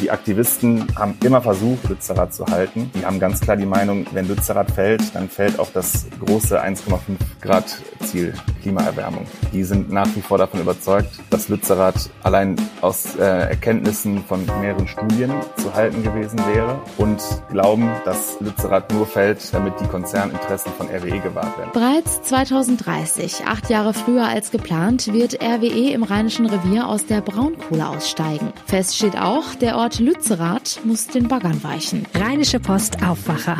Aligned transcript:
Die 0.00 0.10
Aktivisten 0.10 0.86
haben 0.96 1.16
immer 1.24 1.40
versucht, 1.40 1.88
Lützerath 1.88 2.34
zu 2.34 2.46
halten. 2.46 2.90
Die 2.94 3.06
haben 3.06 3.20
ganz 3.20 3.40
klar 3.40 3.56
die 3.56 3.66
Meinung, 3.66 4.06
wenn 4.12 4.28
Lützerath 4.28 4.70
fällt, 4.70 5.14
dann 5.14 5.28
fällt 5.28 5.58
auch 5.58 5.70
das 5.72 6.06
große 6.24 6.62
1,5 6.62 6.98
Grad 7.40 7.78
Ziel 8.04 8.34
Klimaerwärmung. 8.62 9.26
Die 9.52 9.64
sind 9.64 9.90
nach 9.90 10.08
wie 10.14 10.20
vor 10.20 10.38
davon 10.38 10.60
überzeugt, 10.60 11.10
dass 11.30 11.48
Lützerath 11.48 12.10
allein 12.22 12.56
aus 12.80 13.16
äh, 13.16 13.22
Erkenntnissen 13.22 14.24
von 14.24 14.44
mehreren 14.60 14.88
Studien 14.88 15.32
zu 15.56 15.72
halten 15.74 16.02
gewesen 16.02 16.38
wäre 16.52 16.80
und 16.98 17.22
glauben, 17.50 17.90
dass 18.04 18.40
Lützerath 18.40 18.92
nur 18.92 19.06
fällt, 19.06 19.54
damit 19.54 19.74
die 19.80 19.86
Konzerninteressen 19.86 20.72
von 20.72 20.88
RWE 20.88 21.20
gewahrt 21.20 21.56
werden. 21.56 21.70
Bereits 21.72 22.22
2030, 22.22 23.46
acht 23.46 23.70
Jahre 23.70 23.94
früher 23.94 24.26
als 24.26 24.50
geplant, 24.50 25.12
wird 25.12 25.42
RWE 25.42 25.92
im 25.92 26.02
Rheinischen 26.02 26.46
Revier 26.46 26.88
aus 26.88 27.06
der 27.06 27.20
Braunkohle 27.20 27.88
aussteigen. 27.88 28.52
Fest 28.66 28.96
steht 28.96 29.16
auch, 29.16 29.54
der 29.54 29.76
Ort 29.76 29.83
Lützerath 29.92 30.80
muss 30.84 31.08
den 31.08 31.28
Baggern 31.28 31.62
weichen. 31.62 32.06
Rheinische 32.14 32.58
Post 32.58 33.02
Aufwacher. 33.02 33.58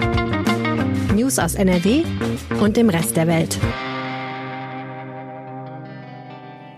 News 1.14 1.38
aus 1.38 1.54
NRW 1.54 2.02
und 2.62 2.78
dem 2.78 2.88
Rest 2.88 3.16
der 3.16 3.26
Welt. 3.26 3.58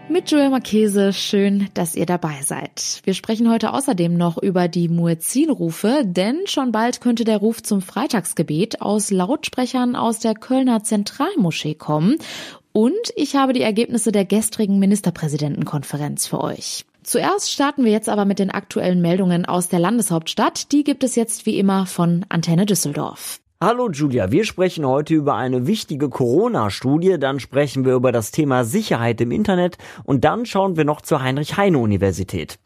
Mit 0.08 0.32
Joel 0.32 0.50
Marchese, 0.50 1.12
schön, 1.12 1.68
dass 1.74 1.94
ihr 1.94 2.06
dabei 2.06 2.40
seid. 2.44 3.00
Wir 3.04 3.14
sprechen 3.14 3.48
heute 3.48 3.72
außerdem 3.72 4.16
noch 4.16 4.36
über 4.36 4.66
die 4.66 4.88
Muezzinrufe, 4.88 6.02
denn 6.04 6.40
schon 6.46 6.72
bald 6.72 7.00
könnte 7.00 7.22
der 7.22 7.38
Ruf 7.38 7.62
zum 7.62 7.82
Freitagsgebet 7.82 8.82
aus 8.82 9.12
Lautsprechern 9.12 9.94
aus 9.94 10.18
der 10.18 10.34
Kölner 10.34 10.82
Zentralmoschee 10.82 11.74
kommen. 11.74 12.16
Und 12.72 13.12
ich 13.14 13.36
habe 13.36 13.52
die 13.52 13.62
Ergebnisse 13.62 14.10
der 14.10 14.24
gestrigen 14.24 14.80
Ministerpräsidentenkonferenz 14.80 16.26
für 16.26 16.40
euch. 16.40 16.84
Zuerst 17.06 17.52
starten 17.52 17.84
wir 17.84 17.92
jetzt 17.92 18.08
aber 18.08 18.24
mit 18.24 18.40
den 18.40 18.50
aktuellen 18.50 19.00
Meldungen 19.00 19.44
aus 19.44 19.68
der 19.68 19.78
Landeshauptstadt. 19.78 20.72
Die 20.72 20.82
gibt 20.82 21.04
es 21.04 21.14
jetzt 21.14 21.46
wie 21.46 21.56
immer 21.56 21.86
von 21.86 22.26
Antenne 22.30 22.66
Düsseldorf. 22.66 23.38
Hallo 23.60 23.88
Julia, 23.88 24.32
wir 24.32 24.44
sprechen 24.44 24.84
heute 24.84 25.14
über 25.14 25.36
eine 25.36 25.68
wichtige 25.68 26.08
Corona-Studie, 26.08 27.16
dann 27.20 27.38
sprechen 27.38 27.84
wir 27.84 27.94
über 27.94 28.10
das 28.10 28.32
Thema 28.32 28.64
Sicherheit 28.64 29.20
im 29.20 29.30
Internet 29.30 29.78
und 30.02 30.24
dann 30.24 30.46
schauen 30.46 30.76
wir 30.76 30.84
noch 30.84 31.00
zur 31.00 31.22
Heinrich-Heine-Universität. 31.22 32.58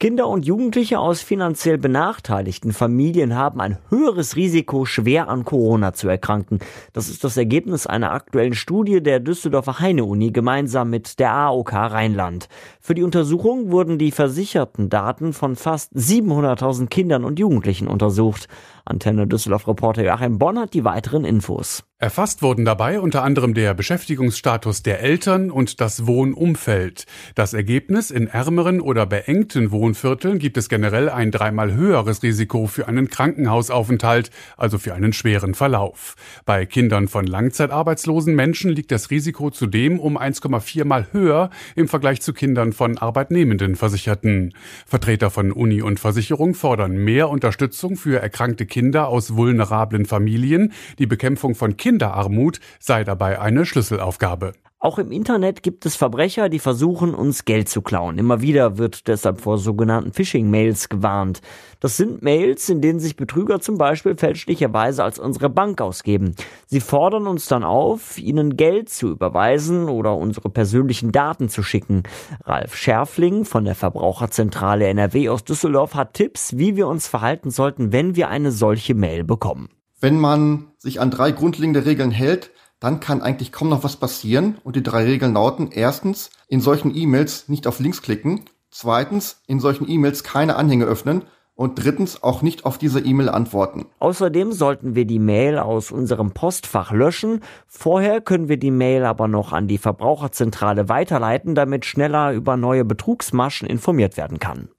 Kinder 0.00 0.26
und 0.26 0.44
Jugendliche 0.44 0.98
aus 0.98 1.22
finanziell 1.22 1.78
benachteiligten 1.78 2.72
Familien 2.72 3.36
haben 3.36 3.60
ein 3.60 3.78
höheres 3.88 4.34
Risiko, 4.34 4.84
schwer 4.84 5.28
an 5.28 5.44
Corona 5.44 5.92
zu 5.92 6.08
erkranken. 6.08 6.58
Das 6.92 7.08
ist 7.08 7.22
das 7.22 7.36
Ergebnis 7.36 7.86
einer 7.86 8.10
aktuellen 8.10 8.54
Studie 8.54 9.00
der 9.00 9.20
Düsseldorfer 9.20 9.78
Heine-Uni 9.78 10.32
gemeinsam 10.32 10.90
mit 10.90 11.20
der 11.20 11.32
AOK 11.32 11.72
Rheinland. 11.72 12.48
Für 12.80 12.94
die 12.94 13.04
Untersuchung 13.04 13.70
wurden 13.70 13.98
die 13.98 14.10
versicherten 14.10 14.88
Daten 14.90 15.32
von 15.32 15.54
fast 15.54 15.94
700.000 15.94 16.88
Kindern 16.88 17.24
und 17.24 17.38
Jugendlichen 17.38 17.86
untersucht. 17.86 18.48
Antenne 18.84 19.26
Düsseldorf 19.26 19.68
Reporter 19.68 20.04
Joachim 20.04 20.38
Bonn 20.38 20.58
hat 20.58 20.74
die 20.74 20.84
weiteren 20.84 21.24
Infos. 21.24 21.84
Erfasst 22.02 22.42
wurden 22.42 22.64
dabei 22.64 22.98
unter 22.98 23.22
anderem 23.22 23.54
der 23.54 23.74
Beschäftigungsstatus 23.74 24.82
der 24.82 24.98
Eltern 24.98 25.52
und 25.52 25.80
das 25.80 26.04
Wohnumfeld. 26.04 27.06
Das 27.36 27.54
Ergebnis 27.54 28.10
in 28.10 28.26
ärmeren 28.26 28.80
oder 28.80 29.06
beengten 29.06 29.70
Wohnvierteln 29.70 30.40
gibt 30.40 30.56
es 30.56 30.68
generell 30.68 31.08
ein 31.08 31.30
dreimal 31.30 31.72
höheres 31.72 32.24
Risiko 32.24 32.66
für 32.66 32.88
einen 32.88 33.08
Krankenhausaufenthalt, 33.08 34.30
also 34.56 34.78
für 34.78 34.94
einen 34.94 35.12
schweren 35.12 35.54
Verlauf. 35.54 36.16
Bei 36.44 36.66
Kindern 36.66 37.06
von 37.06 37.24
langzeitarbeitslosen 37.24 38.34
Menschen 38.34 38.72
liegt 38.72 38.90
das 38.90 39.10
Risiko 39.12 39.50
zudem 39.52 40.00
um 40.00 40.18
1,4 40.18 40.84
mal 40.84 41.06
höher 41.12 41.50
im 41.76 41.86
Vergleich 41.86 42.20
zu 42.20 42.32
Kindern 42.32 42.72
von 42.72 42.98
arbeitnehmenden 42.98 43.76
Versicherten. 43.76 44.54
Vertreter 44.86 45.30
von 45.30 45.52
Uni 45.52 45.82
und 45.82 46.00
Versicherung 46.00 46.54
fordern 46.54 46.96
mehr 46.96 47.28
Unterstützung 47.28 47.94
für 47.94 48.20
erkrankte 48.20 48.66
Kinder 48.72 49.08
aus 49.08 49.36
vulnerablen 49.36 50.06
Familien, 50.06 50.72
die 50.98 51.06
Bekämpfung 51.06 51.54
von 51.54 51.76
Kinderarmut 51.76 52.58
sei 52.80 53.04
dabei 53.04 53.38
eine 53.38 53.66
Schlüsselaufgabe. 53.66 54.54
Auch 54.82 54.98
im 54.98 55.12
Internet 55.12 55.62
gibt 55.62 55.86
es 55.86 55.94
Verbrecher, 55.94 56.48
die 56.48 56.58
versuchen, 56.58 57.14
uns 57.14 57.44
Geld 57.44 57.68
zu 57.68 57.82
klauen. 57.82 58.18
Immer 58.18 58.40
wieder 58.40 58.78
wird 58.78 59.06
deshalb 59.06 59.40
vor 59.40 59.56
sogenannten 59.56 60.12
Phishing-Mails 60.12 60.88
gewarnt. 60.88 61.40
Das 61.78 61.96
sind 61.96 62.20
Mails, 62.22 62.68
in 62.68 62.80
denen 62.80 62.98
sich 62.98 63.14
Betrüger 63.14 63.60
zum 63.60 63.78
Beispiel 63.78 64.16
fälschlicherweise 64.16 65.04
als 65.04 65.20
unsere 65.20 65.50
Bank 65.50 65.80
ausgeben. 65.80 66.34
Sie 66.66 66.80
fordern 66.80 67.28
uns 67.28 67.46
dann 67.46 67.62
auf, 67.62 68.18
ihnen 68.18 68.56
Geld 68.56 68.88
zu 68.88 69.10
überweisen 69.10 69.88
oder 69.88 70.16
unsere 70.16 70.50
persönlichen 70.50 71.12
Daten 71.12 71.48
zu 71.48 71.62
schicken. 71.62 72.02
Ralf 72.44 72.74
Schärfling 72.74 73.44
von 73.44 73.64
der 73.64 73.76
Verbraucherzentrale 73.76 74.88
NRW 74.88 75.28
aus 75.28 75.44
Düsseldorf 75.44 75.94
hat 75.94 76.14
Tipps, 76.14 76.58
wie 76.58 76.74
wir 76.74 76.88
uns 76.88 77.06
verhalten 77.06 77.52
sollten, 77.52 77.92
wenn 77.92 78.16
wir 78.16 78.30
eine 78.30 78.50
solche 78.50 78.96
Mail 78.96 79.22
bekommen. 79.22 79.68
Wenn 80.00 80.18
man 80.18 80.72
sich 80.78 81.00
an 81.00 81.12
drei 81.12 81.30
grundlegende 81.30 81.86
Regeln 81.86 82.10
hält, 82.10 82.50
dann 82.82 82.98
kann 82.98 83.22
eigentlich 83.22 83.52
kaum 83.52 83.68
noch 83.68 83.84
was 83.84 83.96
passieren. 83.96 84.58
Und 84.64 84.74
die 84.74 84.82
drei 84.82 85.04
Regeln 85.04 85.34
lauten, 85.34 85.70
erstens, 85.70 86.30
in 86.48 86.60
solchen 86.60 86.94
E-Mails 86.94 87.48
nicht 87.48 87.68
auf 87.68 87.78
Links 87.78 88.02
klicken, 88.02 88.44
zweitens, 88.70 89.40
in 89.46 89.60
solchen 89.60 89.88
E-Mails 89.88 90.24
keine 90.24 90.56
Anhänge 90.56 90.86
öffnen 90.86 91.22
und 91.54 91.76
drittens 91.76 92.24
auch 92.24 92.42
nicht 92.42 92.64
auf 92.64 92.78
diese 92.78 92.98
E-Mail 92.98 93.28
antworten. 93.28 93.86
Außerdem 94.00 94.50
sollten 94.50 94.96
wir 94.96 95.04
die 95.04 95.20
Mail 95.20 95.60
aus 95.60 95.92
unserem 95.92 96.32
Postfach 96.32 96.90
löschen. 96.90 97.40
Vorher 97.68 98.20
können 98.20 98.48
wir 98.48 98.56
die 98.56 98.72
Mail 98.72 99.04
aber 99.04 99.28
noch 99.28 99.52
an 99.52 99.68
die 99.68 99.78
Verbraucherzentrale 99.78 100.88
weiterleiten, 100.88 101.54
damit 101.54 101.84
schneller 101.84 102.32
über 102.32 102.56
neue 102.56 102.84
Betrugsmaschen 102.84 103.68
informiert 103.68 104.16
werden 104.16 104.40
kann. 104.40 104.70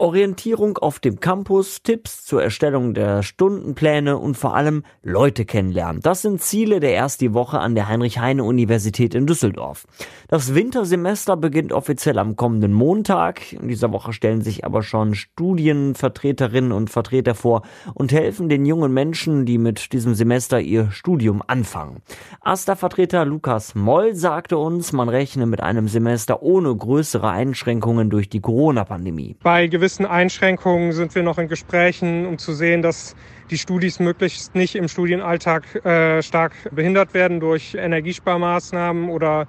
Orientierung 0.00 0.78
auf 0.78 0.98
dem 0.98 1.20
Campus, 1.20 1.82
Tipps 1.82 2.24
zur 2.24 2.42
Erstellung 2.42 2.94
der 2.94 3.22
Stundenpläne 3.22 4.16
und 4.16 4.34
vor 4.34 4.54
allem 4.56 4.82
Leute 5.02 5.44
kennenlernen. 5.44 6.00
Das 6.00 6.22
sind 6.22 6.40
Ziele 6.40 6.80
der 6.80 6.96
ersten 6.96 7.34
Woche 7.34 7.58
an 7.58 7.74
der 7.74 7.86
Heinrich-Heine-Universität 7.86 9.14
in 9.14 9.26
Düsseldorf. 9.26 9.86
Das 10.28 10.54
Wintersemester 10.54 11.36
beginnt 11.36 11.74
offiziell 11.74 12.18
am 12.18 12.34
kommenden 12.34 12.72
Montag. 12.72 13.52
In 13.52 13.68
dieser 13.68 13.92
Woche 13.92 14.14
stellen 14.14 14.40
sich 14.40 14.64
aber 14.64 14.82
schon 14.82 15.14
Studienvertreterinnen 15.14 16.72
und 16.72 16.88
Vertreter 16.88 17.34
vor 17.34 17.62
und 17.92 18.10
helfen 18.10 18.48
den 18.48 18.64
jungen 18.64 18.94
Menschen, 18.94 19.44
die 19.44 19.58
mit 19.58 19.92
diesem 19.92 20.14
Semester 20.14 20.60
ihr 20.60 20.90
Studium 20.92 21.42
anfangen. 21.46 22.00
AStA-Vertreter 22.40 23.26
Lukas 23.26 23.74
Moll 23.74 24.14
sagte 24.14 24.56
uns, 24.56 24.92
man 24.92 25.10
rechne 25.10 25.44
mit 25.44 25.62
einem 25.62 25.88
Semester 25.88 26.42
ohne 26.42 26.74
größere 26.74 27.28
Einschränkungen 27.28 28.08
durch 28.08 28.30
die 28.30 28.40
Corona-Pandemie. 28.40 29.36
Bei 29.42 29.66
Einschränkungen 29.98 30.92
sind 30.92 31.14
wir 31.14 31.22
noch 31.22 31.38
in 31.38 31.48
Gesprächen, 31.48 32.26
um 32.26 32.38
zu 32.38 32.52
sehen, 32.52 32.82
dass 32.82 33.14
die 33.50 33.58
Studis 33.58 33.98
möglichst 33.98 34.54
nicht 34.54 34.76
im 34.76 34.86
Studienalltag 34.88 35.84
äh, 35.84 36.22
stark 36.22 36.52
behindert 36.70 37.14
werden 37.14 37.40
durch 37.40 37.74
Energiesparmaßnahmen 37.74 39.10
oder 39.10 39.46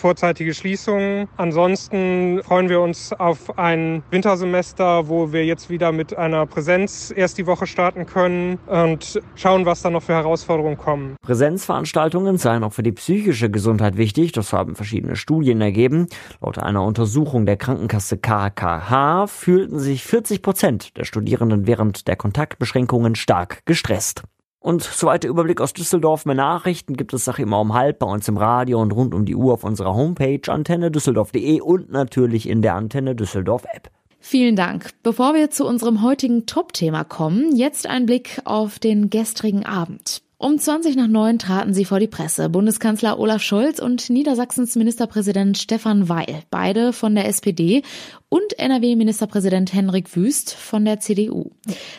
vorzeitige 0.00 0.54
Schließungen. 0.54 1.28
Ansonsten 1.36 2.42
freuen 2.42 2.68
wir 2.68 2.80
uns 2.80 3.12
auf 3.12 3.58
ein 3.58 4.02
Wintersemester, 4.10 5.08
wo 5.08 5.32
wir 5.32 5.44
jetzt 5.44 5.70
wieder 5.70 5.92
mit 5.92 6.16
einer 6.16 6.46
Präsenz 6.46 7.12
erst 7.14 7.38
die 7.38 7.46
Woche 7.46 7.66
starten 7.66 8.06
können 8.06 8.58
und 8.66 9.20
schauen, 9.36 9.66
was 9.66 9.82
da 9.82 9.90
noch 9.90 10.02
für 10.02 10.14
Herausforderungen 10.14 10.78
kommen. 10.78 11.16
Präsenzveranstaltungen 11.22 12.38
seien 12.38 12.64
auch 12.64 12.72
für 12.72 12.82
die 12.82 12.92
psychische 12.92 13.50
Gesundheit 13.50 13.96
wichtig. 13.96 14.32
Das 14.32 14.52
haben 14.52 14.74
verschiedene 14.74 15.16
Studien 15.16 15.60
ergeben. 15.60 16.06
Laut 16.40 16.58
einer 16.58 16.82
Untersuchung 16.82 17.44
der 17.46 17.58
Krankenkasse 17.58 18.16
KKH 18.16 19.26
fühlten 19.26 19.78
sich 19.78 20.04
40 20.04 20.42
Prozent 20.42 20.96
der 20.96 21.04
Studierenden 21.04 21.66
während 21.66 22.08
der 22.08 22.16
Kontaktbeschränkungen 22.16 23.14
stark 23.14 23.60
gestresst. 23.66 24.22
Und 24.60 24.82
soweit 24.82 25.22
der 25.22 25.30
Überblick 25.30 25.60
aus 25.62 25.72
Düsseldorf. 25.72 26.26
Mehr 26.26 26.34
Nachrichten 26.34 26.94
gibt 26.94 27.14
es 27.14 27.24
Sache 27.24 27.42
immer 27.42 27.60
um 27.60 27.72
halb 27.72 27.98
bei 27.98 28.06
uns 28.06 28.28
im 28.28 28.36
Radio 28.36 28.80
und 28.80 28.92
rund 28.92 29.14
um 29.14 29.24
die 29.24 29.34
Uhr 29.34 29.54
auf 29.54 29.64
unserer 29.64 29.94
Homepage 29.94 30.40
antennedüsseldorf.de 30.46 31.60
und 31.60 31.90
natürlich 31.90 32.48
in 32.48 32.60
der 32.60 32.74
Antenne 32.74 33.16
Düsseldorf 33.16 33.64
App. 33.74 33.90
Vielen 34.20 34.56
Dank. 34.56 34.90
Bevor 35.02 35.32
wir 35.32 35.50
zu 35.50 35.66
unserem 35.66 36.02
heutigen 36.02 36.44
Top-Thema 36.44 37.04
kommen, 37.04 37.56
jetzt 37.56 37.86
ein 37.86 38.04
Blick 38.04 38.42
auf 38.44 38.78
den 38.78 39.08
gestrigen 39.08 39.64
Abend. 39.64 40.22
Um 40.36 40.58
20 40.58 40.96
nach 40.96 41.06
9 41.06 41.38
traten 41.38 41.74
sie 41.74 41.84
vor 41.84 42.00
die 42.00 42.06
Presse. 42.06 42.48
Bundeskanzler 42.48 43.18
Olaf 43.18 43.42
Scholz 43.42 43.78
und 43.78 44.08
Niedersachsens 44.08 44.74
Ministerpräsident 44.74 45.58
Stefan 45.58 46.08
Weil, 46.08 46.44
beide 46.50 46.94
von 46.94 47.14
der 47.14 47.26
SPD 47.28 47.82
und 48.30 48.58
NRW-Ministerpräsident 48.58 49.74
Henrik 49.74 50.16
Wüst 50.16 50.54
von 50.54 50.86
der 50.86 51.00
CDU. 51.00 51.50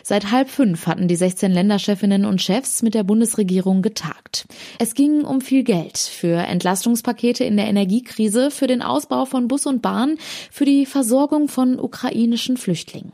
Seit 0.02 0.32
halb 0.32 0.48
fünf 0.48 0.86
hatten 0.86 1.06
die 1.06 1.14
16 1.14 1.52
Länderchefinnen 1.52 2.24
und 2.24 2.42
Chefs 2.42 2.82
mit 2.82 2.94
der 2.94 3.04
Bundesregierung 3.04 3.82
getagt. 3.82 4.46
Es 4.78 4.94
ging 4.94 5.22
um 5.22 5.40
viel 5.40 5.62
Geld 5.62 5.98
für 5.98 6.38
Entlastungspakete 6.38 7.44
in 7.44 7.56
der 7.56 7.66
Energiekrise, 7.66 8.50
für 8.50 8.66
den 8.66 8.82
Ausbau 8.82 9.26
von 9.26 9.46
Bus 9.46 9.66
und 9.66 9.82
Bahn, 9.82 10.16
für 10.50 10.64
die 10.64 10.86
Versorgung 10.86 11.48
von 11.48 11.78
ukrainischen 11.78 12.56
Flüchtlingen. 12.56 13.12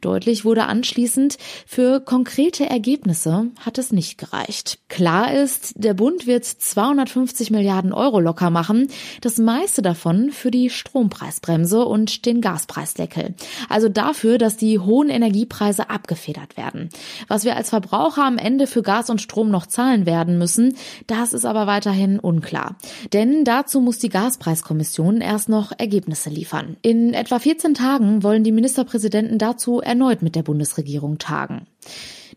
Deutlich 0.00 0.44
wurde 0.44 0.64
anschließend, 0.64 1.36
für 1.66 2.00
konkrete 2.00 2.64
Ergebnisse 2.64 3.50
hat 3.60 3.78
es 3.78 3.92
nicht 3.92 4.18
gereicht. 4.18 4.78
Klar 4.88 5.34
ist, 5.34 5.74
der 5.76 5.94
Bund 5.94 6.26
wird 6.26 6.44
250 6.44 7.50
Milliarden 7.50 7.92
Euro 7.92 8.20
locker 8.20 8.50
machen, 8.50 8.88
das 9.20 9.38
meiste 9.38 9.82
davon 9.82 10.30
für 10.30 10.50
die 10.50 10.70
Strompreisbremse 10.70 11.84
und 11.84 12.24
den 12.24 12.40
Gas 12.40 12.57
Gaspreisdeckel. 12.58 13.34
Also 13.68 13.88
dafür, 13.88 14.36
dass 14.38 14.56
die 14.56 14.80
hohen 14.80 15.10
Energiepreise 15.10 15.90
abgefedert 15.90 16.56
werden. 16.56 16.88
Was 17.28 17.44
wir 17.44 17.56
als 17.56 17.70
Verbraucher 17.70 18.24
am 18.24 18.36
Ende 18.36 18.66
für 18.66 18.82
Gas 18.82 19.10
und 19.10 19.22
Strom 19.22 19.50
noch 19.50 19.66
zahlen 19.66 20.06
werden 20.06 20.38
müssen, 20.38 20.76
das 21.06 21.32
ist 21.32 21.44
aber 21.44 21.68
weiterhin 21.68 22.18
unklar. 22.18 22.76
Denn 23.12 23.44
dazu 23.44 23.80
muss 23.80 23.98
die 23.98 24.08
Gaspreiskommission 24.08 25.20
erst 25.20 25.48
noch 25.48 25.70
Ergebnisse 25.76 26.30
liefern. 26.30 26.76
In 26.82 27.14
etwa 27.14 27.38
14 27.38 27.74
Tagen 27.74 28.24
wollen 28.24 28.42
die 28.42 28.52
Ministerpräsidenten 28.52 29.38
dazu 29.38 29.80
erneut 29.80 30.22
mit 30.22 30.34
der 30.34 30.42
Bundesregierung 30.42 31.18
tagen. 31.18 31.66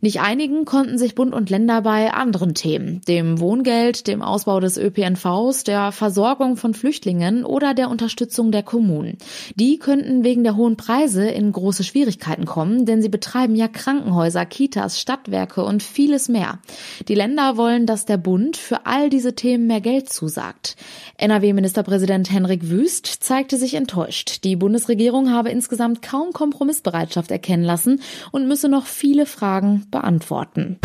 Nicht 0.04 0.20
einigen 0.20 0.66
konnten 0.66 0.98
sich 0.98 1.14
Bund 1.14 1.32
und 1.32 1.52
Länder 1.52 1.84
bei 1.84 2.12
anderen 2.12 2.56
Themen, 2.56 3.02
dem 3.08 3.40
Wohngeld, 3.40 4.08
dem 4.08 4.24
Ausbau 4.24 4.60
des 4.60 4.76
ÖPNVs, 4.76 5.64
der 5.64 5.92
Versorgung 5.92 6.58
von 6.58 6.74
Flüchtlingen 6.74 7.46
oder 7.46 7.76
der 7.76 7.88
Unterstützung 7.88 8.52
der 8.52 8.64
Kommunen. 8.64 9.20
Die 9.54 9.78
könnten 9.78 10.24
wegen 10.24 10.44
der 10.44 10.56
hohen 10.56 10.76
Preise 10.76 11.28
in 11.30 11.52
große 11.52 11.84
Schwierigkeiten 11.84 12.46
kommen, 12.46 12.88
denn 12.88 13.04
sie 13.04 13.10
betreiben 13.10 13.56
ja 13.56 13.68
Krankenhäuser, 13.68 14.44
Kitas, 14.48 15.00
Stadtwerke 15.00 15.64
und 15.64 15.84
vieles 15.84 16.30
mehr. 16.30 16.58
Die 17.08 17.14
Länder 17.14 17.56
wollen, 17.56 17.86
dass 17.86 18.06
der 18.06 18.18
Bund 18.18 18.58
für 18.58 18.88
all 18.88 19.12
diese 19.12 19.36
Themen 19.36 19.68
mehr 19.68 19.82
Geld 19.82 20.10
zusagt. 20.10 20.78
NRW-Ministerpräsident 21.18 22.32
Henrik 22.32 22.72
Wüst 22.72 23.06
zeigte 23.06 23.56
sich 23.56 23.76
enttäuscht. 23.76 24.44
Die 24.46 24.56
Bundesregierung 24.56 25.30
habe 25.30 25.50
insgesamt 25.50 26.02
kaum 26.02 26.32
Kompromissbereitschaft 26.32 27.30
erkennen 27.30 27.64
lassen 27.64 28.02
und 28.32 28.48
müsse 28.48 28.68
noch 28.68 28.88
viele 28.88 29.28
Fragen 29.28 29.86
beantworten. 29.92 30.80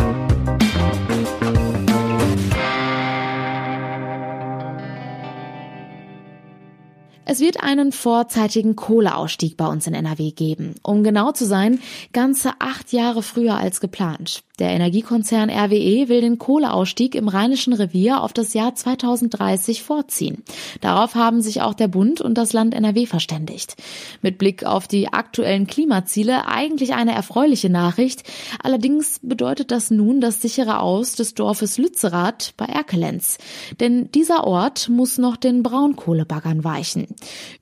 Es 7.29 7.41
wird 7.41 7.61
einen 7.61 7.91
vorzeitigen 7.91 8.77
Kohleausstieg 8.77 9.57
bei 9.57 9.67
uns 9.67 9.89
in 9.89 9.95
NRW 9.95 10.31
geben. 10.31 10.77
Um 10.85 11.03
genau 11.03 11.33
zu 11.33 11.45
sein, 11.45 11.81
ganze 12.13 12.53
acht 12.61 12.93
Jahre 12.93 13.23
früher 13.23 13.57
als 13.57 13.81
geplant. 13.81 14.45
Der 14.59 14.71
Energiekonzern 14.71 15.51
RWE 15.51 16.09
will 16.09 16.23
den 16.23 16.39
Kohleausstieg 16.39 17.15
im 17.15 17.29
Rheinischen 17.29 17.75
Revier 17.75 18.23
auf 18.23 18.33
das 18.33 18.55
Jahr 18.55 18.75
2030 18.75 19.83
vorziehen. 19.83 20.45
Darauf 20.81 21.15
haben 21.15 21.43
sich 21.43 21.61
auch 21.61 21.75
der 21.75 21.89
Bund 21.89 22.23
und 22.23 22.39
das 22.39 22.55
Land 22.55 22.73
NRW 22.73 23.05
verständigt. 23.05 23.77
Mit 24.23 24.39
Blick 24.39 24.65
auf 24.65 24.89
die 24.89 25.13
aktuellen 25.13 25.67
Klimaziele 25.67 26.49
eigentlich 26.49 26.95
eine 26.95 27.13
erfreuliche 27.13 27.69
Nachricht. 27.69 28.23
Allerdings 28.63 29.21
bedeutet 29.23 29.71
das 29.71 29.91
nun 29.91 30.23
das 30.23 30.41
sichere 30.41 30.81
Aus 30.81 31.17
des 31.17 31.35
Dorfes 31.35 31.77
Lützerath 31.77 32.55
bei 32.57 32.65
Erkelenz. 32.65 33.37
Denn 33.79 34.11
dieser 34.13 34.45
Ort 34.45 34.89
muss 34.89 35.19
noch 35.19 35.37
den 35.37 35.63
Braunkohlebaggern 35.63 36.65
weichen. 36.65 37.09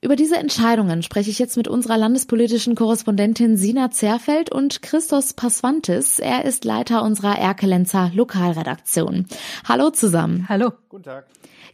Über 0.00 0.14
diese 0.14 0.36
Entscheidungen 0.36 1.02
spreche 1.02 1.30
ich 1.30 1.40
jetzt 1.40 1.56
mit 1.56 1.66
unserer 1.66 1.98
landespolitischen 1.98 2.76
Korrespondentin 2.76 3.56
Sina 3.56 3.90
Zerfeld 3.90 4.52
und 4.52 4.80
Christos 4.80 5.32
Pasvantis. 5.32 6.20
Er 6.20 6.44
ist 6.44 6.64
Leiter 6.64 6.83
Leiter 6.84 7.02
unserer 7.02 7.38
Erkelenzer 7.38 8.10
Lokalredaktion. 8.12 9.24
Hallo 9.66 9.88
zusammen. 9.88 10.44
Hallo. 10.50 10.72
Guten 10.90 11.04
Tag. 11.04 11.24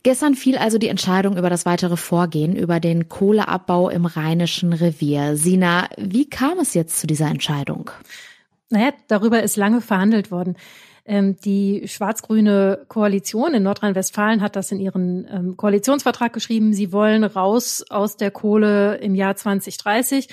Gestern 0.05 0.37
fiel 0.37 0.57
also 0.57 0.79
die 0.79 0.87
Entscheidung 0.87 1.37
über 1.37 1.51
das 1.51 1.67
weitere 1.67 1.97
Vorgehen 1.97 2.55
über 2.55 2.79
den 2.79 3.09
Kohleabbau 3.09 3.91
im 3.91 4.07
Rheinischen 4.07 4.73
Revier. 4.73 5.37
Sina, 5.37 5.89
wie 5.99 6.31
kam 6.31 6.61
es 6.61 6.75
jetzt 6.75 7.01
zu 7.01 7.09
dieser 7.09 7.27
Entscheidung? 7.27 7.91
Naja, 8.69 8.93
darüber 9.09 9.43
ist 9.43 9.57
lange 9.57 9.81
verhandelt 9.81 10.31
worden. 10.31 10.57
Ähm, 11.05 11.35
die 11.45 11.89
schwarz-grüne 11.89 12.85
Koalition 12.87 13.53
in 13.53 13.65
Nordrhein-Westfalen 13.65 14.41
hat 14.43 14.55
das 14.55 14.71
in 14.71 14.79
ihren 14.79 15.27
ähm, 15.29 15.57
Koalitionsvertrag 15.57 16.33
geschrieben. 16.33 16.73
Sie 16.73 16.93
wollen 16.93 17.25
raus 17.25 17.85
aus 17.91 18.17
der 18.17 18.31
Kohle 18.31 18.99
im 18.99 19.17
Jahr 19.17 19.35
2030. 19.35 20.29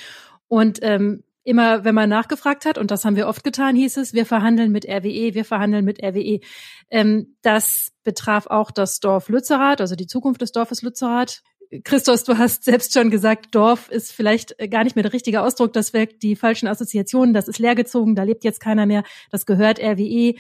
Und 0.48 0.80
ähm, 0.84 1.24
immer, 1.48 1.86
wenn 1.86 1.96
man 1.96 2.10
nachgefragt 2.10 2.66
hat, 2.66 2.78
und 2.78 2.92
das 2.92 3.06
haben 3.06 3.16
wir 3.16 3.28
oft 3.28 3.44
getan, 3.44 3.76
hieß 3.76 3.98
es, 3.98 4.14
wir 4.14 4.26
verhandeln 4.26 4.72
mit 4.72 4.86
RWE, 4.86 5.34
wir 5.34 5.46
verhandeln 5.46 5.86
mit 5.86 6.04
RWE. 6.04 6.42
Ähm, 6.90 7.38
das 7.42 7.94
betraf 8.04 8.48
auch 8.48 8.70
das 8.70 9.00
Dorf 9.00 9.30
Lützerath, 9.30 9.80
also 9.80 9.96
die 9.96 10.08
Zukunft 10.08 10.42
des 10.42 10.52
Dorfes 10.52 10.82
Lützerath. 10.82 11.42
Christos, 11.84 12.24
du 12.26 12.38
hast 12.38 12.66
selbst 12.66 12.94
schon 12.94 13.10
gesagt, 13.10 13.56
Dorf 13.56 13.90
ist 13.90 14.12
vielleicht 14.12 14.56
gar 14.70 14.84
nicht 14.84 14.96
mehr 14.96 15.04
der 15.04 15.14
richtige 15.14 15.42
Ausdruck, 15.42 15.74
das 15.74 15.94
wirkt 15.94 16.22
die 16.22 16.36
falschen 16.36 16.68
Assoziationen, 16.68 17.34
das 17.34 17.48
ist 17.48 17.60
leergezogen, 17.60 18.16
da 18.16 18.24
lebt 18.24 18.44
jetzt 18.44 18.60
keiner 18.60 18.86
mehr, 18.86 19.04
das 19.32 19.46
gehört 19.46 19.80
RWE. 19.80 20.36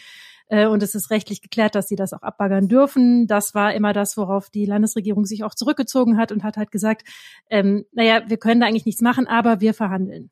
Äh, 0.49 0.67
und 0.67 0.81
es 0.83 0.95
ist 0.95 1.11
rechtlich 1.11 1.41
geklärt, 1.41 1.75
dass 1.75 1.87
sie 1.87 1.95
das 1.95 2.13
auch 2.13 2.21
abbaggern 2.21 2.67
dürfen. 2.67 3.27
Das 3.27 3.53
war 3.53 3.73
immer 3.73 3.93
das, 3.93 4.17
worauf 4.17 4.49
die 4.49 4.65
Landesregierung 4.65 5.25
sich 5.25 5.43
auch 5.43 5.55
zurückgezogen 5.55 6.17
hat 6.17 6.31
und 6.31 6.43
hat 6.43 6.57
halt 6.57 6.71
gesagt, 6.71 7.07
ähm, 7.49 7.85
naja, 7.91 8.21
wir 8.27 8.37
können 8.37 8.61
da 8.61 8.67
eigentlich 8.67 8.85
nichts 8.85 9.01
machen, 9.01 9.27
aber 9.27 9.61
wir 9.61 9.73
verhandeln. 9.73 10.29